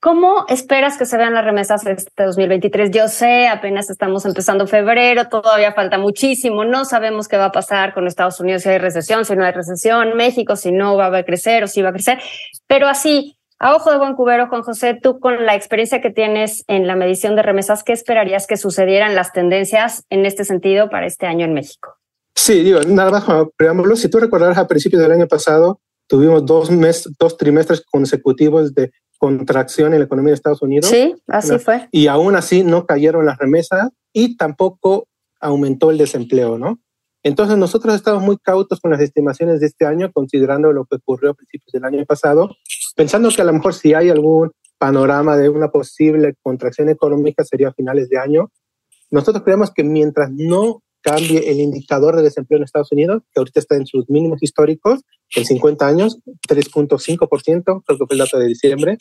¿Cómo 0.01 0.45
esperas 0.47 0.97
que 0.97 1.05
se 1.05 1.17
vean 1.17 1.33
las 1.33 1.43
remesas 1.43 1.85
este 1.85 2.23
2023? 2.23 2.91
Yo 2.91 3.09
sé, 3.09 3.49
apenas 3.49 3.89
estamos 3.89 4.23
empezando 4.25 4.65
febrero, 4.65 5.27
todavía 5.27 5.73
falta 5.73 5.97
muchísimo, 5.97 6.63
no 6.63 6.85
sabemos 6.85 7.27
qué 7.27 7.35
va 7.35 7.45
a 7.45 7.51
pasar 7.51 7.93
con 7.93 8.07
Estados 8.07 8.39
Unidos 8.39 8.61
si 8.61 8.69
hay 8.69 8.77
recesión, 8.77 9.25
si 9.25 9.35
no 9.35 9.43
hay 9.43 9.51
recesión, 9.51 10.15
México 10.15 10.55
si 10.55 10.71
no 10.71 10.95
va 10.95 11.07
a 11.07 11.23
crecer 11.25 11.65
o 11.65 11.67
si 11.67 11.81
va 11.81 11.89
a 11.89 11.91
crecer, 11.91 12.17
pero 12.65 12.87
así, 12.87 13.35
a 13.59 13.75
ojo 13.75 13.91
de 13.91 13.97
buen 13.97 14.13
cubero, 14.13 14.47
Juan 14.47 14.61
José, 14.61 14.97
tú 15.03 15.19
con 15.19 15.45
la 15.45 15.53
experiencia 15.53 15.99
que 15.99 16.11
tienes 16.11 16.63
en 16.69 16.87
la 16.87 16.95
medición 16.95 17.35
de 17.35 17.41
remesas, 17.41 17.83
¿qué 17.83 17.91
esperarías 17.91 18.47
que 18.47 18.55
sucedieran 18.55 19.15
las 19.15 19.33
tendencias 19.33 20.05
en 20.09 20.25
este 20.25 20.45
sentido 20.45 20.89
para 20.89 21.07
este 21.07 21.25
año 21.25 21.43
en 21.43 21.53
México? 21.53 21.97
Sí, 22.35 22.63
digo, 22.63 22.79
nada 22.87 23.11
más 23.11 23.25
preámbulo, 23.57 23.97
si 23.97 24.09
tú 24.09 24.17
recordarás 24.21 24.57
a 24.57 24.65
principios 24.65 25.01
del 25.01 25.11
año 25.11 25.27
pasado, 25.27 25.81
tuvimos 26.07 26.45
dos, 26.45 26.71
meses, 26.71 27.11
dos 27.19 27.35
trimestres 27.35 27.81
consecutivos 27.81 28.73
de 28.73 28.91
contracción 29.19 29.93
en 29.93 29.99
la 29.99 30.05
economía 30.05 30.31
de 30.31 30.35
Estados 30.35 30.63
Unidos. 30.63 30.89
Sí, 30.89 31.13
así 31.27 31.59
fue. 31.59 31.87
Y 31.91 32.07
aún 32.07 32.35
así 32.35 32.63
no 32.63 32.85
cayeron 32.85 33.25
las 33.25 33.37
remesas 33.37 33.89
y 34.13 34.37
tampoco 34.37 35.07
aumentó 35.39 35.91
el 35.91 35.97
desempleo, 35.97 36.57
¿no? 36.57 36.79
Entonces 37.21 37.57
nosotros 37.57 37.93
estamos 37.95 38.23
muy 38.23 38.37
cautos 38.37 38.79
con 38.79 38.91
las 38.91 39.01
estimaciones 39.01 39.59
de 39.59 39.67
este 39.67 39.85
año, 39.85 40.09
considerando 40.11 40.71
lo 40.71 40.85
que 40.85 40.95
ocurrió 40.95 41.31
a 41.31 41.33
principios 41.33 41.71
del 41.73 41.83
año 41.83 42.05
pasado, 42.05 42.49
pensando 42.95 43.29
que 43.29 43.41
a 43.41 43.45
lo 43.45 43.53
mejor 43.53 43.73
si 43.73 43.93
hay 43.93 44.09
algún 44.09 44.51
panorama 44.77 45.35
de 45.35 45.49
una 45.49 45.69
posible 45.69 46.35
contracción 46.41 46.87
económica 46.87 47.43
sería 47.43 47.67
a 47.67 47.73
finales 47.73 48.07
de 48.07 48.17
año. 48.17 48.49
Nosotros 49.11 49.43
creemos 49.43 49.71
que 49.71 49.83
mientras 49.83 50.31
no 50.31 50.81
cambie 51.01 51.49
el 51.49 51.59
indicador 51.59 52.15
de 52.15 52.23
desempleo 52.23 52.57
en 52.57 52.63
Estados 52.63 52.91
Unidos, 52.91 53.23
que 53.33 53.39
ahorita 53.39 53.59
está 53.59 53.75
en 53.75 53.85
sus 53.85 54.09
mínimos 54.09 54.41
históricos, 54.43 55.01
en 55.35 55.45
50 55.45 55.87
años, 55.87 56.19
3.5%, 56.47 57.83
creo 57.85 57.97
que 57.97 58.05
fue 58.05 58.07
el 58.11 58.17
dato 58.17 58.39
de 58.39 58.47
diciembre. 58.47 58.97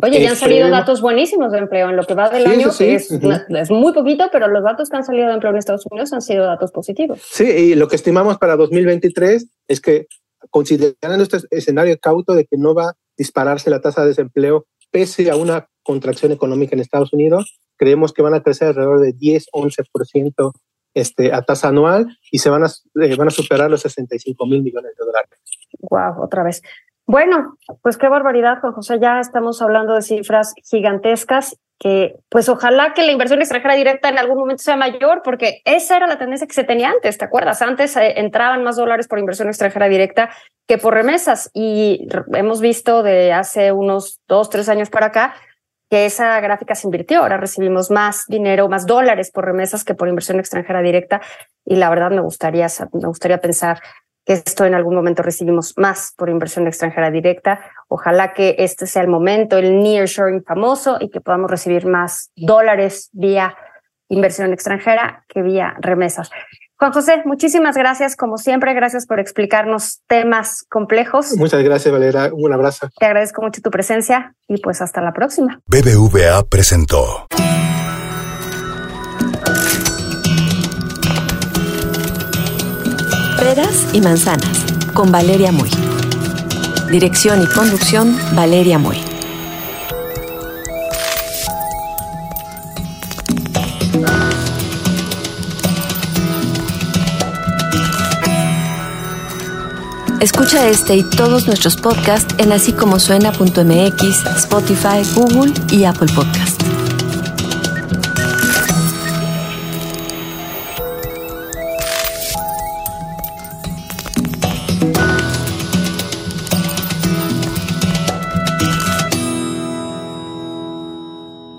Oye, 0.00 0.22
ya 0.22 0.30
han 0.30 0.36
salido 0.36 0.70
datos 0.70 1.00
buenísimos 1.00 1.52
de 1.52 1.58
empleo 1.58 1.90
en 1.90 1.96
lo 1.96 2.04
que 2.04 2.14
va 2.14 2.30
del 2.30 2.46
año, 2.46 2.68
es, 2.68 3.10
es, 3.10 3.70
muy 3.70 3.92
poquito, 3.92 4.28
pero 4.30 4.48
los 4.48 4.62
datos 4.62 4.88
que 4.88 4.96
han 4.96 5.04
salido 5.04 5.26
de 5.26 5.34
empleo 5.34 5.52
en 5.52 5.58
Estados 5.58 5.86
Unidos 5.90 6.12
han 6.12 6.22
sido 6.22 6.44
datos 6.44 6.70
positivos. 6.70 7.20
Sí, 7.30 7.44
y 7.44 7.74
lo 7.74 7.88
que 7.88 7.96
estimamos 7.96 8.38
para 8.38 8.56
2023 8.56 9.46
es 9.68 9.80
que, 9.80 10.06
considerando 10.50 11.22
este 11.22 11.38
escenario 11.50 11.98
cauto 11.98 12.34
de 12.34 12.44
que 12.44 12.56
no 12.56 12.74
va 12.74 12.90
a 12.90 12.96
dispararse 13.16 13.70
la 13.70 13.80
tasa 13.80 14.02
de 14.02 14.08
desempleo 14.08 14.66
pese 14.90 15.30
a 15.30 15.36
una 15.36 15.68
contracción 15.82 16.32
económica 16.32 16.74
en 16.76 16.80
Estados 16.80 17.12
Unidos, 17.12 17.58
creemos 17.76 18.12
que 18.12 18.22
van 18.22 18.34
a 18.34 18.42
crecer 18.42 18.68
alrededor 18.68 19.00
de 19.00 19.14
10-11% 19.14 20.52
este, 20.94 21.32
a 21.32 21.42
tasa 21.42 21.68
anual 21.68 22.06
y 22.30 22.38
se 22.38 22.50
van 22.50 22.64
a, 22.64 22.66
eh, 22.66 23.16
van 23.16 23.28
a 23.28 23.30
superar 23.30 23.70
los 23.70 23.82
65 23.82 24.46
mil 24.46 24.62
millones 24.62 24.92
de 24.98 25.04
dólares. 25.04 25.38
Wow, 25.80 26.22
otra 26.22 26.42
vez. 26.42 26.62
Bueno, 27.06 27.58
pues 27.82 27.96
qué 27.96 28.08
barbaridad, 28.08 28.60
Juan 28.60 28.72
José. 28.72 28.98
Ya 29.00 29.20
estamos 29.20 29.60
hablando 29.60 29.94
de 29.94 30.02
cifras 30.02 30.54
gigantescas 30.64 31.58
que, 31.78 32.14
pues 32.28 32.48
ojalá 32.48 32.94
que 32.94 33.04
la 33.04 33.10
inversión 33.10 33.40
extranjera 33.40 33.74
directa 33.74 34.08
en 34.08 34.16
algún 34.16 34.38
momento 34.38 34.62
sea 34.62 34.76
mayor, 34.76 35.22
porque 35.24 35.62
esa 35.64 35.96
era 35.96 36.06
la 36.06 36.16
tendencia 36.16 36.46
que 36.46 36.54
se 36.54 36.62
tenía 36.62 36.90
antes, 36.90 37.18
¿te 37.18 37.24
acuerdas? 37.24 37.60
Antes 37.60 37.96
eh, 37.96 38.20
entraban 38.20 38.62
más 38.62 38.76
dólares 38.76 39.08
por 39.08 39.18
inversión 39.18 39.48
extranjera 39.48 39.88
directa 39.88 40.30
que 40.68 40.78
por 40.78 40.94
remesas 40.94 41.50
y 41.52 42.06
hemos 42.34 42.60
visto 42.60 43.02
de 43.02 43.32
hace 43.32 43.72
unos 43.72 44.20
dos, 44.28 44.48
tres 44.48 44.68
años 44.68 44.90
para 44.90 45.06
acá 45.06 45.34
que 45.92 46.06
esa 46.06 46.40
gráfica 46.40 46.74
se 46.74 46.86
invirtió. 46.86 47.20
Ahora 47.20 47.36
recibimos 47.36 47.90
más 47.90 48.24
dinero, 48.26 48.66
más 48.66 48.86
dólares 48.86 49.30
por 49.30 49.44
remesas 49.44 49.84
que 49.84 49.94
por 49.94 50.08
inversión 50.08 50.40
extranjera 50.40 50.80
directa. 50.80 51.20
Y 51.66 51.76
la 51.76 51.90
verdad 51.90 52.10
me 52.10 52.22
gustaría, 52.22 52.66
me 52.94 53.08
gustaría 53.08 53.42
pensar 53.42 53.78
que 54.24 54.32
esto 54.32 54.64
en 54.64 54.72
algún 54.72 54.94
momento 54.94 55.22
recibimos 55.22 55.74
más 55.76 56.14
por 56.16 56.30
inversión 56.30 56.66
extranjera 56.66 57.10
directa. 57.10 57.60
Ojalá 57.88 58.32
que 58.32 58.56
este 58.56 58.86
sea 58.86 59.02
el 59.02 59.08
momento, 59.08 59.58
el 59.58 59.80
nearshoring 59.80 60.42
famoso 60.44 60.96
y 60.98 61.10
que 61.10 61.20
podamos 61.20 61.50
recibir 61.50 61.84
más 61.84 62.30
dólares 62.36 63.10
vía 63.12 63.54
inversión 64.08 64.54
extranjera 64.54 65.26
que 65.28 65.42
vía 65.42 65.76
remesas. 65.78 66.30
Juan 66.82 66.92
José, 66.92 67.22
muchísimas 67.24 67.76
gracias, 67.76 68.16
como 68.16 68.38
siempre, 68.38 68.74
gracias 68.74 69.06
por 69.06 69.20
explicarnos 69.20 70.00
temas 70.08 70.66
complejos. 70.68 71.36
Muchas 71.36 71.62
gracias, 71.62 71.92
Valera. 71.92 72.30
Un 72.32 72.52
abrazo. 72.52 72.88
Te 72.98 73.06
agradezco 73.06 73.40
mucho 73.40 73.62
tu 73.62 73.70
presencia 73.70 74.34
y 74.48 74.60
pues 74.60 74.82
hasta 74.82 75.00
la 75.00 75.12
próxima. 75.12 75.60
BBVA 75.68 76.42
presentó. 76.50 77.28
Peras 83.38 83.94
y 83.94 84.00
manzanas, 84.00 84.66
con 84.92 85.12
Valeria 85.12 85.52
Muy. 85.52 85.70
Dirección 86.90 87.44
y 87.44 87.46
conducción, 87.46 88.18
Valeria 88.34 88.80
Muy. 88.80 89.11
Escucha 100.22 100.68
este 100.68 100.94
y 100.94 101.02
todos 101.02 101.48
nuestros 101.48 101.74
podcasts 101.74 102.32
en 102.38 102.52
así 102.52 102.72
Spotify, 104.36 105.02
Google 105.16 105.52
y 105.68 105.82
Apple 105.82 106.06
Podcast. 106.14 106.62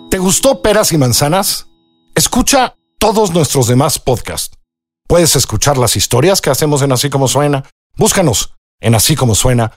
¿Te 0.09 0.17
gustó 0.17 0.61
Peras 0.61 0.93
y 0.93 0.97
Manzanas? 0.97 1.67
Escucha 2.15 2.77
todos 2.97 3.33
nuestros 3.33 3.67
demás 3.67 3.99
podcasts. 3.99 4.57
Puedes 5.05 5.35
escuchar 5.35 5.77
las 5.77 5.97
historias 5.97 6.39
que 6.39 6.49
hacemos 6.49 6.81
en 6.81 6.93
Así 6.93 7.09
como 7.09 7.27
Suena 7.27 7.65
Búscanos 7.95 8.55
en 8.81 8.95
así 8.95 9.15
suena.mx, 9.35 9.71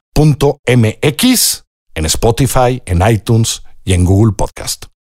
en 1.95 2.07
Spotify, 2.07 2.83
en 2.87 3.09
iTunes 3.09 3.63
y 3.85 3.93
en 3.93 4.05
Google 4.05 4.33
Podcast. 4.33 4.87